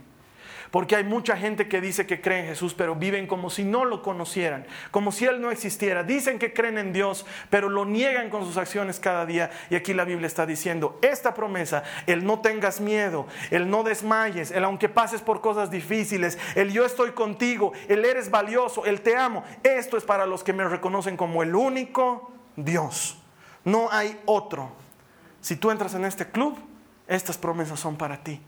Porque 0.70 0.96
hay 0.96 1.05
mucha 1.05 1.37
gente 1.37 1.68
que 1.68 1.81
dice 1.81 2.07
que 2.07 2.20
cree 2.20 2.40
en 2.40 2.46
Jesús, 2.46 2.74
pero 2.74 2.94
viven 2.94 3.27
como 3.27 3.50
si 3.50 3.64
no 3.64 3.85
lo 3.85 4.03
conocieran, 4.03 4.66
como 4.90 5.12
si 5.12 5.27
Él 5.27 5.40
no 5.40 5.50
existiera. 5.50 6.03
Dicen 6.03 6.38
que 6.38 6.53
creen 6.53 6.79
en 6.79 6.92
Dios, 6.92 7.27
pero 7.50 7.68
lo 7.68 7.85
niegan 7.85 8.31
con 8.31 8.44
sus 8.44 8.57
acciones 8.57 9.00
cada 9.00 9.27
día. 9.27 9.50
Y 9.70 9.74
aquí 9.74 9.94
la 9.94 10.05
Biblia 10.05 10.27
está 10.27 10.46
diciendo, 10.46 10.98
esta 11.03 11.35
promesa, 11.35 11.85
el 12.07 12.24
no 12.24 12.40
tengas 12.40 12.81
miedo, 12.81 13.27
el 13.50 13.68
no 13.68 13.83
desmayes, 13.83 14.50
el 14.50 14.64
aunque 14.64 14.88
pases 14.88 15.20
por 15.20 15.40
cosas 15.40 15.70
difíciles, 15.70 16.38
el 16.55 16.72
yo 16.72 16.85
estoy 16.85 17.12
contigo, 17.12 17.72
el 17.88 18.05
eres 18.05 18.31
valioso, 18.31 18.85
el 18.85 19.00
te 19.00 19.16
amo, 19.16 19.44
esto 19.62 19.96
es 19.96 20.05
para 20.05 20.27
los 20.27 20.42
que 20.42 20.53
me 20.53 20.64
reconocen 20.64 21.16
como 21.16 21.42
el 21.42 21.55
único 21.55 22.33
Dios. 22.57 23.18
No 23.64 23.88
hay 23.90 24.20
otro. 24.27 24.72
Si 25.40 25.57
tú 25.57 25.70
entras 25.70 25.94
en 25.94 26.05
este 26.05 26.31
club, 26.31 26.59
estas 27.07 27.37
promesas 27.38 27.81
son 27.81 27.96
para 27.96 28.22
ti. 28.22 28.40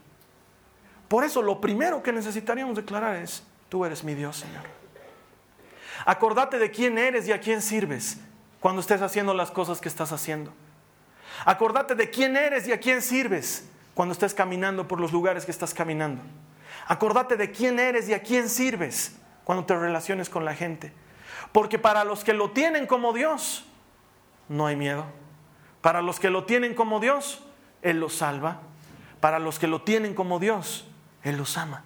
Por 1.07 1.23
eso 1.23 1.41
lo 1.41 1.61
primero 1.61 2.03
que 2.03 2.11
necesitaríamos 2.11 2.75
declarar 2.75 3.15
es, 3.17 3.43
tú 3.69 3.85
eres 3.85 4.03
mi 4.03 4.13
Dios, 4.13 4.37
Señor. 4.37 4.63
Acordate 6.05 6.59
de 6.59 6.71
quién 6.71 6.97
eres 6.97 7.27
y 7.27 7.31
a 7.31 7.39
quién 7.39 7.61
sirves 7.61 8.17
cuando 8.59 8.81
estés 8.81 9.01
haciendo 9.01 9.33
las 9.33 9.51
cosas 9.51 9.79
que 9.79 9.87
estás 9.87 10.11
haciendo. 10.11 10.53
Acordate 11.45 11.95
de 11.95 12.09
quién 12.09 12.35
eres 12.35 12.67
y 12.67 12.71
a 12.71 12.79
quién 12.79 13.01
sirves 13.01 13.69
cuando 13.93 14.13
estés 14.13 14.33
caminando 14.33 14.87
por 14.87 14.99
los 14.99 15.11
lugares 15.11 15.45
que 15.45 15.51
estás 15.51 15.73
caminando. 15.73 16.21
Acordate 16.87 17.35
de 17.35 17.51
quién 17.51 17.79
eres 17.79 18.07
y 18.09 18.13
a 18.13 18.21
quién 18.21 18.49
sirves 18.49 19.15
cuando 19.43 19.65
te 19.65 19.77
relaciones 19.77 20.29
con 20.29 20.45
la 20.45 20.55
gente. 20.55 20.91
Porque 21.51 21.79
para 21.79 22.03
los 22.03 22.23
que 22.23 22.33
lo 22.33 22.51
tienen 22.51 22.87
como 22.87 23.13
Dios, 23.13 23.65
no 24.49 24.67
hay 24.67 24.75
miedo. 24.75 25.05
Para 25.81 26.01
los 26.01 26.19
que 26.19 26.29
lo 26.29 26.45
tienen 26.45 26.73
como 26.73 26.99
Dios, 26.99 27.43
Él 27.81 27.99
los 27.99 28.15
salva. 28.15 28.61
Para 29.19 29.39
los 29.39 29.59
que 29.59 29.67
lo 29.67 29.81
tienen 29.81 30.13
como 30.13 30.39
Dios, 30.39 30.86
Él 31.27 31.37
los 31.37 31.57
ama. 31.57 31.83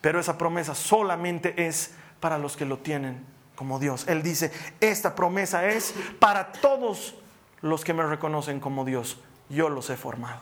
Pero 0.00 0.20
esa 0.20 0.38
promesa 0.38 0.74
solamente 0.74 1.66
es 1.66 1.94
para 2.20 2.38
los 2.38 2.56
que 2.56 2.64
lo 2.64 2.78
tienen 2.78 3.24
como 3.56 3.78
Dios. 3.78 4.06
Él 4.08 4.22
dice, 4.22 4.52
esta 4.80 5.14
promesa 5.14 5.66
es 5.66 5.94
para 6.18 6.52
todos 6.52 7.16
los 7.60 7.84
que 7.84 7.94
me 7.94 8.04
reconocen 8.04 8.60
como 8.60 8.84
Dios. 8.84 9.20
Yo 9.48 9.68
los 9.68 9.90
he 9.90 9.96
formado. 9.96 10.40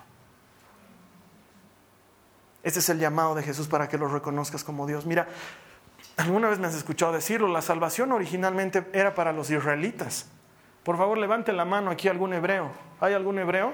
Este 2.63 2.81
es 2.81 2.89
el 2.89 2.99
llamado 2.99 3.35
de 3.35 3.43
Jesús 3.43 3.69
para 3.69 3.89
que 3.89 3.97
los 3.97 4.11
reconozcas 4.11 4.65
como 4.65 4.87
Dios. 4.87 5.07
Mira, 5.07 5.29
alguna 6.17 6.49
vez 6.49 6.59
me 6.59 6.67
has 6.67 6.75
escuchado 6.75 7.13
decirlo, 7.13 7.49
la 7.49 7.63
salvación 7.63 8.13
originalmente 8.13 8.87
era 8.93 9.15
para 9.15 9.33
los 9.33 9.51
israelitas. 9.51 10.27
Por 10.83 10.97
favor, 10.97 11.17
levante 11.17 11.53
la 11.53 11.65
mano 11.65 11.91
aquí 11.91 12.09
algún 12.09 12.33
hebreo. 12.33 12.71
¿Hay 13.01 13.15
algún 13.15 13.39
hebreo? 13.39 13.73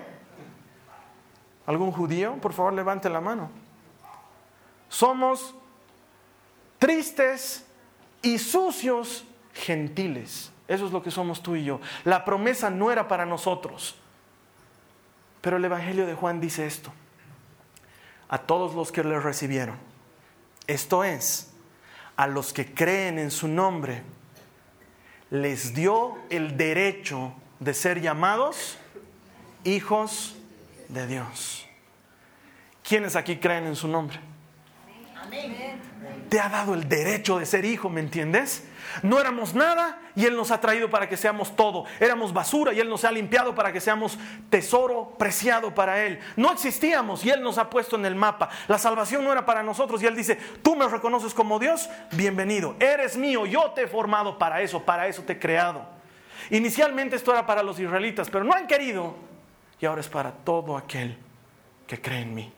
¿Algún 1.67 1.91
judío? 1.91 2.37
Por 2.41 2.53
favor, 2.53 2.73
levante 2.73 3.09
la 3.09 3.21
mano. 3.21 3.62
Somos 4.93 5.55
tristes 6.79 7.65
y 8.21 8.39
sucios 8.39 9.25
gentiles. 9.55 10.53
Eso 10.69 10.85
es 10.85 10.93
lo 10.93 11.03
que 11.03 11.11
somos 11.11 11.43
tú 11.43 11.57
y 11.57 11.65
yo. 11.65 11.81
La 12.05 12.27
promesa 12.27 12.69
no 12.69 12.93
era 12.93 13.09
para 13.09 13.25
nosotros. 13.25 13.97
Pero 15.41 15.57
el 15.57 15.65
Evangelio 15.65 16.07
de 16.07 16.13
Juan 16.13 16.43
dice 16.43 16.67
esto. 16.67 16.93
A 18.29 18.37
todos 18.37 18.75
los 18.75 18.93
que 18.93 19.03
le 19.03 19.19
recibieron. 19.19 19.79
Esto 20.67 21.05
es, 21.05 21.51
a 22.17 22.27
los 22.27 22.53
que 22.53 22.75
creen 22.75 23.19
en 23.19 23.31
su 23.31 23.49
nombre, 23.49 24.03
les 25.31 25.73
dio 25.73 26.19
el 26.29 26.59
derecho 26.59 27.33
de 27.61 27.73
ser 27.73 28.03
llamados 28.03 28.77
hijos 29.65 30.37
de 30.89 31.07
Dios. 31.07 31.67
¿Quiénes 32.87 33.17
aquí 33.17 33.39
creen 33.39 33.67
en 33.67 33.75
su 33.75 33.89
nombre? 33.89 34.32
Te 36.29 36.41
ha 36.41 36.49
dado 36.49 36.75
el 36.75 36.89
derecho 36.89 37.39
de 37.39 37.47
ser 37.47 37.65
hijo, 37.65 37.89
¿me 37.89 38.01
entiendes? 38.01 38.67
No 39.03 39.21
éramos 39.21 39.55
nada 39.55 40.01
y 40.15 40.27
Él 40.27 40.37
nos 40.37 40.51
ha 40.51 40.61
traído 40.61 40.91
para 40.91 41.09
que 41.09 41.17
seamos 41.17 41.55
todo. 41.57 41.85
Éramos 42.01 42.33
basura 42.33 42.73
y 42.73 42.81
Él 42.81 42.89
nos 42.89 43.05
ha 43.05 43.13
limpiado 43.13 43.55
para 43.55 43.73
que 43.73 43.81
seamos 43.81 44.19
tesoro 44.51 45.15
preciado 45.19 45.75
para 45.75 46.05
Él. 46.05 46.19
No 46.37 46.53
existíamos 46.53 47.25
y 47.25 47.31
Él 47.31 47.43
nos 47.43 47.59
ha 47.59 47.71
puesto 47.71 47.97
en 47.97 48.05
el 48.05 48.15
mapa. 48.15 48.51
La 48.69 48.79
salvación 48.79 49.25
no 49.25 49.33
era 49.33 49.47
para 49.47 49.63
nosotros 49.63 50.03
y 50.03 50.07
Él 50.07 50.17
dice, 50.17 50.37
tú 50.63 50.77
me 50.77 50.89
reconoces 50.89 51.35
como 51.35 51.59
Dios, 51.59 51.89
bienvenido. 52.13 52.77
Eres 52.81 53.17
mío, 53.17 53.47
yo 53.47 53.71
te 53.73 53.83
he 53.83 53.89
formado 53.89 54.39
para 54.39 54.61
eso, 54.63 54.83
para 54.83 55.07
eso 55.09 55.23
te 55.23 55.35
he 55.35 55.39
creado. 55.39 55.87
Inicialmente 56.51 57.17
esto 57.17 57.33
era 57.33 57.47
para 57.47 57.63
los 57.63 57.79
israelitas, 57.79 58.29
pero 58.29 58.45
no 58.45 58.53
han 58.53 58.67
querido 58.67 59.15
y 59.81 59.87
ahora 59.87 60.01
es 60.01 60.09
para 60.09 60.33
todo 60.33 60.77
aquel 60.77 61.17
que 61.87 62.01
cree 62.01 62.21
en 62.21 62.35
mí. 62.35 62.53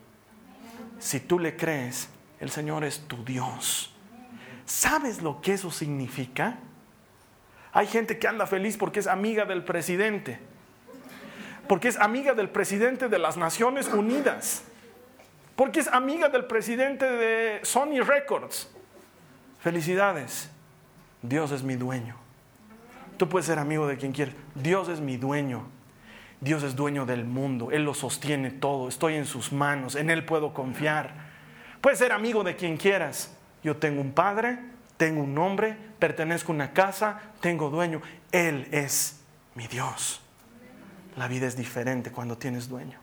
Si 0.99 1.21
tú 1.21 1.39
le 1.39 1.57
crees, 1.57 2.09
el 2.45 2.51
Señor 2.51 2.85
es 2.85 3.01
tu 3.09 3.25
Dios. 3.25 3.91
¿Sabes 4.67 5.23
lo 5.23 5.41
que 5.41 5.55
eso 5.55 5.71
significa? 5.71 6.59
Hay 7.73 7.87
gente 7.87 8.19
que 8.19 8.29
anda 8.29 8.47
feliz 8.47 8.77
porque 8.77 9.01
es 9.01 9.07
amiga 9.07 9.47
del 9.47 9.65
presidente, 9.65 10.39
porque 11.67 11.89
es 11.89 11.99
amiga 11.99 12.35
del 12.35 12.51
presidente 12.51 13.09
de 13.09 13.19
las 13.19 13.39
Naciones 13.39 13.89
Unidas, 13.89 14.65
porque 15.57 15.81
es 15.81 15.89
amiga 15.89 16.29
del 16.29 16.45
presidente 16.45 17.07
de 17.07 17.61
Sony 17.65 18.03
Records. 18.07 18.71
Felicidades, 19.61 20.51
Dios 21.23 21.51
es 21.51 21.63
mi 21.63 21.77
dueño. 21.77 22.17
Tú 23.17 23.27
puedes 23.27 23.47
ser 23.47 23.59
amigo 23.59 23.87
de 23.87 23.97
quien 23.97 24.13
quieras, 24.13 24.35
Dios 24.55 24.91
es 24.91 25.01
mi 25.01 25.17
dueño. 25.17 25.67
Dios 26.43 26.63
es 26.63 26.77
dueño 26.77 27.07
del 27.07 27.25
mundo, 27.25 27.71
Él 27.71 27.85
lo 27.85 27.95
sostiene 27.95 28.51
todo, 28.51 28.89
estoy 28.89 29.15
en 29.15 29.25
sus 29.25 29.51
manos, 29.51 29.95
en 29.95 30.11
Él 30.11 30.27
puedo 30.27 30.53
confiar. 30.53 31.24
Puedes 31.85 31.99
ser 31.99 32.13
amigo 32.13 32.43
de 32.43 32.57
quien 32.57 32.79
quieras. 32.79 33.29
Yo 33.63 33.77
tengo 33.77 34.01
un 34.01 34.13
padre, 34.13 34.59
tengo 34.97 35.23
un 35.23 35.35
nombre, 35.35 35.77
pertenezco 35.99 36.51
a 36.51 36.55
una 36.55 36.73
casa, 36.73 37.21
tengo 37.43 37.69
dueño. 37.69 38.01
Él 38.33 38.67
es 38.71 39.21
mi 39.55 39.67
Dios. 39.67 40.23
La 41.15 41.29
vida 41.29 41.47
es 41.47 41.59
diferente 41.59 42.11
cuando 42.11 42.39
tienes 42.39 42.71
dueño. 42.71 42.99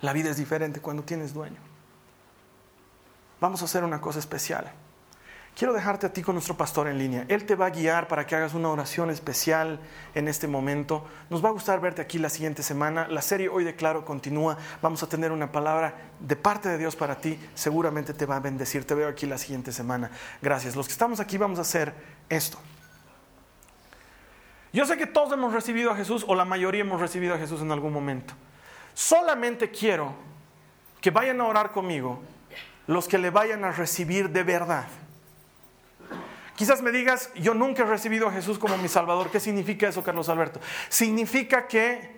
La 0.00 0.14
vida 0.14 0.30
es 0.30 0.38
diferente 0.38 0.80
cuando 0.80 1.02
tienes 1.02 1.34
dueño. 1.34 1.60
Vamos 3.38 3.60
a 3.60 3.66
hacer 3.66 3.84
una 3.84 4.00
cosa 4.00 4.18
especial. 4.18 4.72
Quiero 5.56 5.72
dejarte 5.72 6.04
a 6.04 6.12
ti 6.12 6.20
con 6.20 6.34
nuestro 6.34 6.54
pastor 6.54 6.86
en 6.86 6.98
línea. 6.98 7.24
Él 7.28 7.46
te 7.46 7.54
va 7.54 7.64
a 7.64 7.70
guiar 7.70 8.08
para 8.08 8.26
que 8.26 8.36
hagas 8.36 8.52
una 8.52 8.68
oración 8.68 9.08
especial 9.08 9.80
en 10.14 10.28
este 10.28 10.46
momento. 10.46 11.06
Nos 11.30 11.42
va 11.42 11.48
a 11.48 11.52
gustar 11.52 11.80
verte 11.80 12.02
aquí 12.02 12.18
la 12.18 12.28
siguiente 12.28 12.62
semana. 12.62 13.08
La 13.08 13.22
serie 13.22 13.48
Hoy 13.48 13.64
de 13.64 13.74
Claro 13.74 14.04
continúa. 14.04 14.58
Vamos 14.82 15.02
a 15.02 15.08
tener 15.08 15.32
una 15.32 15.50
palabra 15.50 15.94
de 16.20 16.36
parte 16.36 16.68
de 16.68 16.76
Dios 16.76 16.94
para 16.94 17.22
ti. 17.22 17.40
Seguramente 17.54 18.12
te 18.12 18.26
va 18.26 18.36
a 18.36 18.40
bendecir. 18.40 18.84
Te 18.84 18.94
veo 18.94 19.08
aquí 19.08 19.24
la 19.24 19.38
siguiente 19.38 19.72
semana. 19.72 20.10
Gracias. 20.42 20.76
Los 20.76 20.88
que 20.88 20.92
estamos 20.92 21.20
aquí 21.20 21.38
vamos 21.38 21.58
a 21.58 21.62
hacer 21.62 21.94
esto. 22.28 22.58
Yo 24.74 24.84
sé 24.84 24.98
que 24.98 25.06
todos 25.06 25.32
hemos 25.32 25.54
recibido 25.54 25.90
a 25.90 25.96
Jesús 25.96 26.26
o 26.28 26.34
la 26.34 26.44
mayoría 26.44 26.82
hemos 26.82 27.00
recibido 27.00 27.34
a 27.34 27.38
Jesús 27.38 27.62
en 27.62 27.72
algún 27.72 27.94
momento. 27.94 28.34
Solamente 28.92 29.70
quiero 29.70 30.12
que 31.00 31.10
vayan 31.10 31.40
a 31.40 31.46
orar 31.46 31.72
conmigo 31.72 32.20
los 32.86 33.08
que 33.08 33.16
le 33.16 33.30
vayan 33.30 33.64
a 33.64 33.72
recibir 33.72 34.28
de 34.28 34.42
verdad. 34.42 34.86
Quizás 36.56 36.80
me 36.80 36.90
digas, 36.90 37.30
yo 37.34 37.52
nunca 37.52 37.82
he 37.82 37.86
recibido 37.86 38.28
a 38.28 38.32
Jesús 38.32 38.58
como 38.58 38.76
mi 38.78 38.88
Salvador. 38.88 39.30
¿Qué 39.30 39.40
significa 39.40 39.88
eso, 39.88 40.02
Carlos 40.02 40.28
Alberto? 40.30 40.58
Significa 40.88 41.68
que 41.68 42.16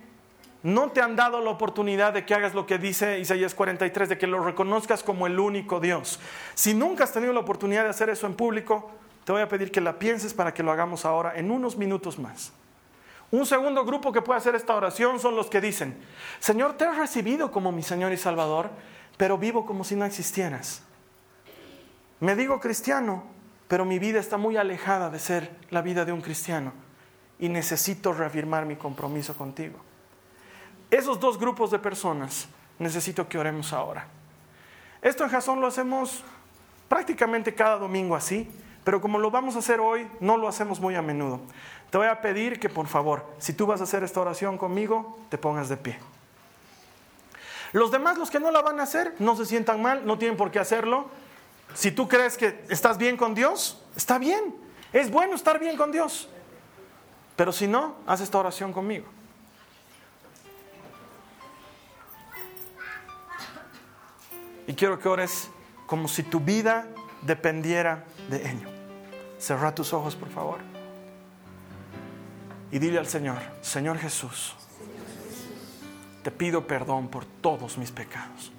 no 0.62 0.90
te 0.90 1.00
han 1.00 1.16
dado 1.16 1.40
la 1.40 1.50
oportunidad 1.50 2.12
de 2.12 2.24
que 2.24 2.34
hagas 2.34 2.54
lo 2.54 2.64
que 2.64 2.78
dice 2.78 3.18
Isaías 3.18 3.54
43, 3.54 4.08
de 4.08 4.18
que 4.18 4.28
lo 4.28 4.42
reconozcas 4.42 5.02
como 5.02 5.26
el 5.26 5.38
único 5.38 5.80
Dios. 5.80 6.20
Si 6.54 6.72
nunca 6.72 7.04
has 7.04 7.12
tenido 7.12 7.32
la 7.32 7.40
oportunidad 7.40 7.82
de 7.82 7.90
hacer 7.90 8.10
eso 8.10 8.26
en 8.26 8.34
público, 8.34 8.90
te 9.24 9.32
voy 9.32 9.42
a 9.42 9.48
pedir 9.48 9.72
que 9.72 9.80
la 9.80 9.98
pienses 9.98 10.34
para 10.34 10.54
que 10.54 10.62
lo 10.62 10.70
hagamos 10.70 11.04
ahora 11.04 11.36
en 11.36 11.50
unos 11.50 11.76
minutos 11.76 12.18
más. 12.18 12.52
Un 13.30 13.44
segundo 13.44 13.84
grupo 13.84 14.12
que 14.12 14.22
puede 14.22 14.38
hacer 14.38 14.54
esta 14.54 14.74
oración 14.74 15.20
son 15.20 15.36
los 15.36 15.48
que 15.48 15.60
dicen, 15.60 15.96
Señor, 16.38 16.74
te 16.74 16.84
he 16.84 16.92
recibido 16.92 17.50
como 17.50 17.70
mi 17.70 17.82
Señor 17.82 18.12
y 18.12 18.16
Salvador, 18.16 18.70
pero 19.16 19.36
vivo 19.36 19.66
como 19.66 19.84
si 19.84 19.96
no 19.96 20.04
existieras. 20.04 20.82
Me 22.20 22.34
digo 22.34 22.58
cristiano, 22.58 23.24
pero 23.68 23.84
mi 23.84 23.98
vida 23.98 24.18
está 24.18 24.36
muy 24.36 24.56
alejada 24.56 25.10
de 25.10 25.18
ser 25.18 25.50
la 25.70 25.82
vida 25.82 26.04
de 26.04 26.12
un 26.12 26.22
cristiano 26.22 26.72
y 27.38 27.48
necesito 27.48 28.12
reafirmar 28.12 28.66
mi 28.66 28.76
compromiso 28.76 29.36
contigo. 29.36 29.78
Esos 30.90 31.20
dos 31.20 31.38
grupos 31.38 31.70
de 31.70 31.78
personas 31.78 32.48
necesito 32.78 33.28
que 33.28 33.38
oremos 33.38 33.72
ahora. 33.72 34.06
Esto 35.02 35.22
en 35.22 35.30
Jasón 35.30 35.60
lo 35.60 35.66
hacemos 35.66 36.24
prácticamente 36.88 37.54
cada 37.54 37.76
domingo 37.76 38.16
así, 38.16 38.50
pero 38.84 39.00
como 39.00 39.18
lo 39.18 39.30
vamos 39.30 39.54
a 39.54 39.58
hacer 39.58 39.80
hoy, 39.80 40.08
no 40.18 40.38
lo 40.38 40.48
hacemos 40.48 40.80
muy 40.80 40.94
a 40.94 41.02
menudo. 41.02 41.40
Te 41.90 41.98
voy 41.98 42.06
a 42.06 42.22
pedir 42.22 42.58
que 42.58 42.70
por 42.70 42.86
favor, 42.86 43.26
si 43.38 43.52
tú 43.52 43.66
vas 43.66 43.80
a 43.80 43.84
hacer 43.84 44.02
esta 44.02 44.20
oración 44.20 44.56
conmigo, 44.56 45.18
te 45.28 45.36
pongas 45.36 45.68
de 45.68 45.76
pie. 45.76 45.98
Los 47.72 47.90
demás, 47.90 48.16
los 48.16 48.30
que 48.30 48.40
no 48.40 48.50
la 48.50 48.62
van 48.62 48.80
a 48.80 48.84
hacer, 48.84 49.14
no 49.18 49.36
se 49.36 49.44
sientan 49.44 49.82
mal, 49.82 50.06
no 50.06 50.16
tienen 50.16 50.38
por 50.38 50.50
qué 50.50 50.58
hacerlo. 50.58 51.10
Si 51.74 51.92
tú 51.92 52.08
crees 52.08 52.36
que 52.36 52.64
estás 52.68 52.98
bien 52.98 53.16
con 53.16 53.34
Dios, 53.34 53.82
está 53.96 54.18
bien. 54.18 54.54
Es 54.92 55.10
bueno 55.10 55.34
estar 55.34 55.58
bien 55.58 55.76
con 55.76 55.92
Dios. 55.92 56.28
Pero 57.36 57.52
si 57.52 57.66
no, 57.66 57.96
haz 58.06 58.20
esta 58.20 58.38
oración 58.38 58.72
conmigo. 58.72 59.06
Y 64.66 64.74
quiero 64.74 64.98
que 64.98 65.08
ores 65.08 65.48
como 65.86 66.08
si 66.08 66.22
tu 66.22 66.40
vida 66.40 66.86
dependiera 67.22 68.04
de 68.28 68.50
ello. 68.50 68.68
Cerra 69.38 69.74
tus 69.74 69.92
ojos, 69.92 70.16
por 70.16 70.28
favor. 70.28 70.58
Y 72.70 72.78
dile 72.78 72.98
al 72.98 73.06
Señor, 73.06 73.38
Señor 73.62 73.98
Jesús, 73.98 74.54
te 76.22 76.30
pido 76.30 76.66
perdón 76.66 77.08
por 77.08 77.24
todos 77.24 77.78
mis 77.78 77.90
pecados. 77.90 78.52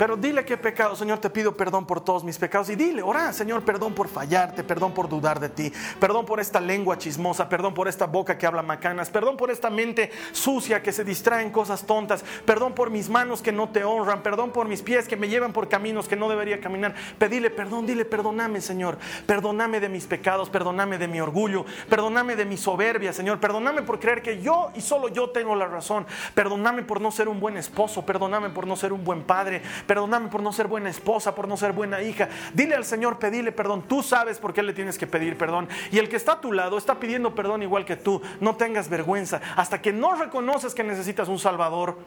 Pero 0.00 0.16
dile 0.16 0.46
qué 0.46 0.56
pecado, 0.56 0.96
Señor, 0.96 1.18
te 1.18 1.28
pido 1.28 1.54
perdón 1.54 1.84
por 1.84 2.02
todos 2.02 2.24
mis 2.24 2.38
pecados. 2.38 2.70
Y 2.70 2.74
dile, 2.74 3.02
ora, 3.02 3.34
Señor, 3.34 3.66
perdón 3.66 3.92
por 3.92 4.08
fallarte, 4.08 4.64
perdón 4.64 4.94
por 4.94 5.10
dudar 5.10 5.38
de 5.38 5.50
ti, 5.50 5.70
perdón 5.98 6.24
por 6.24 6.40
esta 6.40 6.58
lengua 6.58 6.96
chismosa, 6.96 7.50
perdón 7.50 7.74
por 7.74 7.86
esta 7.86 8.06
boca 8.06 8.38
que 8.38 8.46
habla 8.46 8.62
macanas, 8.62 9.10
perdón 9.10 9.36
por 9.36 9.50
esta 9.50 9.68
mente 9.68 10.10
sucia 10.32 10.82
que 10.82 10.90
se 10.90 11.04
distrae 11.04 11.42
en 11.42 11.50
cosas 11.50 11.84
tontas, 11.84 12.24
perdón 12.46 12.72
por 12.72 12.88
mis 12.88 13.10
manos 13.10 13.42
que 13.42 13.52
no 13.52 13.68
te 13.68 13.84
honran, 13.84 14.22
perdón 14.22 14.52
por 14.52 14.66
mis 14.68 14.80
pies 14.80 15.06
que 15.06 15.18
me 15.18 15.28
llevan 15.28 15.52
por 15.52 15.68
caminos 15.68 16.08
que 16.08 16.16
no 16.16 16.30
debería 16.30 16.62
caminar. 16.62 16.94
Pedile 17.18 17.50
perdón, 17.50 17.84
dile, 17.84 18.06
perdóname, 18.06 18.62
Señor, 18.62 18.96
perdóname 19.26 19.80
de 19.80 19.90
mis 19.90 20.06
pecados, 20.06 20.48
perdóname 20.48 20.96
de 20.96 21.08
mi 21.08 21.20
orgullo, 21.20 21.66
perdóname 21.90 22.36
de 22.36 22.46
mi 22.46 22.56
soberbia, 22.56 23.12
Señor, 23.12 23.38
perdóname 23.38 23.82
por 23.82 24.00
creer 24.00 24.22
que 24.22 24.40
yo 24.40 24.70
y 24.74 24.80
solo 24.80 25.08
yo 25.08 25.28
tengo 25.28 25.54
la 25.54 25.66
razón, 25.66 26.06
perdóname 26.34 26.84
por 26.84 27.02
no 27.02 27.10
ser 27.10 27.28
un 27.28 27.38
buen 27.38 27.58
esposo, 27.58 28.06
perdóname 28.06 28.48
por 28.48 28.66
no 28.66 28.76
ser 28.76 28.94
un 28.94 29.04
buen 29.04 29.24
padre 29.24 29.60
perdóname 29.90 30.28
por 30.28 30.40
no 30.40 30.52
ser 30.52 30.68
buena 30.68 30.88
esposa, 30.88 31.34
por 31.34 31.48
no 31.48 31.56
ser 31.56 31.72
buena 31.72 32.00
hija. 32.00 32.28
Dile 32.54 32.76
al 32.76 32.84
Señor, 32.84 33.18
pedile 33.18 33.50
perdón. 33.50 33.82
Tú 33.88 34.04
sabes 34.04 34.38
por 34.38 34.54
qué 34.54 34.62
le 34.62 34.72
tienes 34.72 34.96
que 34.96 35.08
pedir 35.08 35.36
perdón. 35.36 35.68
Y 35.90 35.98
el 35.98 36.08
que 36.08 36.14
está 36.14 36.34
a 36.34 36.40
tu 36.40 36.52
lado 36.52 36.78
está 36.78 37.00
pidiendo 37.00 37.34
perdón 37.34 37.64
igual 37.64 37.84
que 37.84 37.96
tú. 37.96 38.22
No 38.38 38.54
tengas 38.54 38.88
vergüenza. 38.88 39.40
Hasta 39.56 39.82
que 39.82 39.92
no 39.92 40.14
reconoces 40.14 40.76
que 40.76 40.84
necesitas 40.84 41.26
un 41.26 41.40
Salvador, 41.40 41.98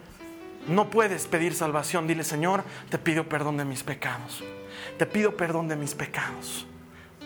no 0.66 0.90
puedes 0.90 1.28
pedir 1.28 1.54
salvación. 1.56 2.08
Dile, 2.08 2.24
Señor, 2.24 2.64
te 2.88 2.98
pido 2.98 3.28
perdón 3.28 3.58
de 3.58 3.66
mis 3.66 3.84
pecados. 3.84 4.42
Te 4.98 5.06
pido 5.06 5.36
perdón 5.36 5.68
de 5.68 5.76
mis 5.76 5.94
pecados. 5.94 6.66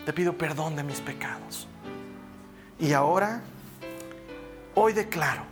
Te 0.07 0.11
pido 0.11 0.39
perdón 0.39 0.75
de 0.75 0.81
mis 0.81 1.01
pecados. 1.01 1.67
Y 2.79 2.93
ahora, 2.93 3.41
hoy 4.73 4.93
declaro, 4.93 5.43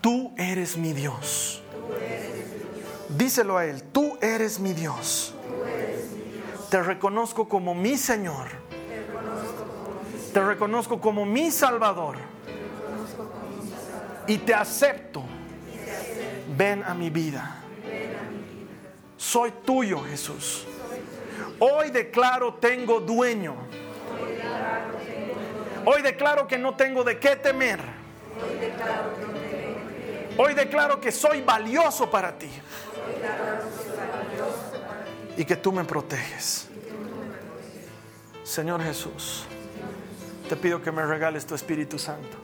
tú 0.00 0.32
eres 0.38 0.76
mi 0.76 0.92
Dios. 0.92 1.64
Díselo 3.08 3.56
a 3.56 3.64
Él, 3.64 3.82
tú 3.84 4.18
eres 4.20 4.58
mi 4.58 4.72
Dios. 4.72 5.34
Te 6.70 6.82
reconozco 6.82 7.48
como 7.48 7.74
mi 7.74 7.96
Señor. 7.96 8.48
Te 10.32 10.44
reconozco 10.44 11.00
como 11.00 11.24
mi 11.24 11.50
Salvador. 11.50 12.16
Y 14.26 14.38
te 14.38 14.54
acepto. 14.54 15.22
Ven 16.56 16.84
a 16.84 16.92
mi 16.92 17.08
vida. 17.08 17.56
Soy 19.16 19.52
tuyo, 19.64 20.00
Jesús. 20.04 20.66
Hoy 21.58 21.90
declaro 21.90 22.54
tengo 22.54 23.00
dueño. 23.00 23.54
Hoy 25.84 26.02
declaro 26.02 26.46
que 26.46 26.58
no 26.58 26.76
tengo 26.76 27.02
de 27.02 27.18
qué 27.18 27.36
temer. 27.36 27.80
Hoy 30.36 30.54
declaro 30.54 31.00
que 31.00 31.10
soy 31.10 31.40
valioso 31.40 32.10
para 32.10 32.36
ti. 32.36 32.50
Y 35.36 35.44
que 35.44 35.56
tú 35.56 35.72
me 35.72 35.84
proteges. 35.84 36.68
Señor 38.42 38.82
Jesús, 38.82 39.44
te 40.48 40.56
pido 40.56 40.82
que 40.82 40.90
me 40.90 41.04
regales 41.04 41.46
tu 41.46 41.54
Espíritu 41.54 41.98
Santo. 41.98 42.36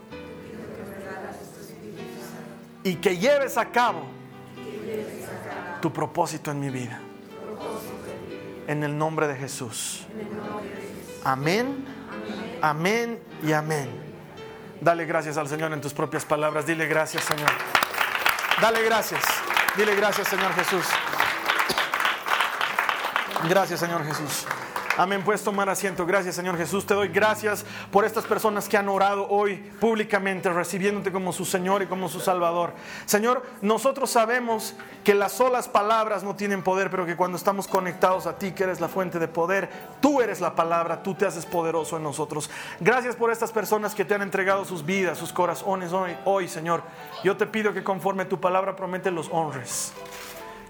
Y 2.82 2.96
que 2.96 3.16
lleves 3.16 3.56
a 3.56 3.70
cabo 3.70 4.04
tu 5.80 5.92
propósito 5.92 6.50
en 6.50 6.60
mi 6.60 6.70
vida. 6.70 7.00
En 8.66 8.82
el 8.84 8.96
nombre 8.96 9.26
de 9.26 9.36
Jesús. 9.36 10.06
Amén, 11.24 11.84
amén 12.60 13.18
y 13.42 13.52
amén. 13.52 13.88
Dale 14.80 15.06
gracias 15.06 15.38
al 15.38 15.48
Señor 15.48 15.72
en 15.72 15.80
tus 15.80 15.94
propias 15.94 16.24
palabras. 16.24 16.66
Dile 16.66 16.86
gracias, 16.86 17.24
Señor. 17.24 17.50
Dale 18.60 18.82
gracias. 18.82 19.22
Dile 19.76 19.96
gracias, 19.96 20.28
Señor 20.28 20.54
Jesús. 20.54 20.86
Gracias, 23.48 23.80
Señor 23.80 24.04
Jesús. 24.04 24.46
Amén, 24.96 25.24
puedes 25.24 25.42
tomar 25.42 25.68
asiento. 25.68 26.06
Gracias, 26.06 26.36
Señor 26.36 26.56
Jesús. 26.56 26.86
Te 26.86 26.94
doy 26.94 27.08
gracias 27.08 27.66
por 27.90 28.04
estas 28.04 28.24
personas 28.26 28.68
que 28.68 28.76
han 28.76 28.88
orado 28.88 29.26
hoy 29.28 29.56
públicamente, 29.80 30.48
recibiéndote 30.50 31.10
como 31.10 31.32
su 31.32 31.44
Señor 31.44 31.82
y 31.82 31.86
como 31.86 32.08
su 32.08 32.20
Salvador. 32.20 32.74
Señor, 33.04 33.42
nosotros 33.60 34.08
sabemos 34.10 34.76
que 35.02 35.14
las 35.14 35.32
solas 35.32 35.66
palabras 35.66 36.22
no 36.22 36.36
tienen 36.36 36.62
poder, 36.62 36.92
pero 36.92 37.06
que 37.06 37.16
cuando 37.16 37.36
estamos 37.36 37.66
conectados 37.66 38.28
a 38.28 38.38
ti, 38.38 38.52
que 38.52 38.62
eres 38.62 38.80
la 38.80 38.86
fuente 38.86 39.18
de 39.18 39.26
poder, 39.26 39.68
tú 40.00 40.20
eres 40.20 40.40
la 40.40 40.54
palabra, 40.54 41.02
tú 41.02 41.14
te 41.14 41.26
haces 41.26 41.44
poderoso 41.44 41.96
en 41.96 42.04
nosotros. 42.04 42.48
Gracias 42.78 43.16
por 43.16 43.32
estas 43.32 43.50
personas 43.50 43.96
que 43.96 44.04
te 44.04 44.14
han 44.14 44.22
entregado 44.22 44.64
sus 44.64 44.86
vidas, 44.86 45.18
sus 45.18 45.32
corazones 45.32 45.92
hoy, 45.92 46.16
hoy 46.24 46.46
Señor. 46.46 46.84
Yo 47.24 47.36
te 47.36 47.48
pido 47.48 47.74
que 47.74 47.82
conforme 47.82 48.26
tu 48.26 48.40
palabra 48.40 48.76
promete 48.76 49.10
los 49.10 49.28
honres 49.32 49.92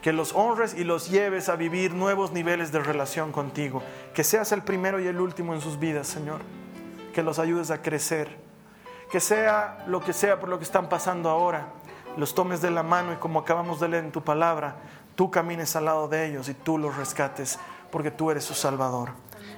que 0.04 0.12
los 0.12 0.34
honres 0.34 0.74
y 0.74 0.84
los 0.84 1.08
lleves 1.08 1.48
a 1.48 1.56
vivir 1.56 1.94
nuevos 1.94 2.30
niveles 2.30 2.70
de 2.70 2.78
relación 2.78 3.32
contigo. 3.32 3.82
Que 4.12 4.22
seas 4.22 4.52
el 4.52 4.60
primero 4.60 5.00
y 5.00 5.06
el 5.06 5.18
último 5.18 5.54
en 5.54 5.62
sus 5.62 5.78
vidas, 5.78 6.06
Señor. 6.06 6.42
Que 7.14 7.22
los 7.22 7.38
ayudes 7.38 7.70
a 7.70 7.80
crecer. 7.80 8.28
Que 9.10 9.18
sea 9.18 9.82
lo 9.86 10.00
que 10.00 10.12
sea 10.12 10.38
por 10.38 10.50
lo 10.50 10.58
que 10.58 10.64
están 10.64 10.90
pasando 10.90 11.30
ahora, 11.30 11.68
los 12.18 12.34
tomes 12.34 12.60
de 12.60 12.70
la 12.70 12.82
mano 12.82 13.14
y 13.14 13.16
como 13.16 13.38
acabamos 13.38 13.80
de 13.80 13.88
leer 13.88 14.04
en 14.04 14.12
tu 14.12 14.22
palabra, 14.22 14.76
tú 15.14 15.30
camines 15.30 15.74
al 15.74 15.86
lado 15.86 16.06
de 16.06 16.26
ellos 16.26 16.50
y 16.50 16.54
tú 16.54 16.76
los 16.76 16.94
rescates, 16.98 17.58
porque 17.90 18.10
tú 18.10 18.30
eres 18.30 18.44
su 18.44 18.52
Salvador. 18.52 19.08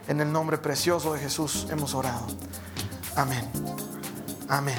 En 0.06 0.20
el 0.20 0.30
nombre 0.30 0.58
precioso 0.58 1.12
de 1.12 1.18
Jesús 1.18 1.66
hemos 1.72 1.92
orado. 1.92 2.24
Amén. 3.16 3.50
Amén. 4.48 4.78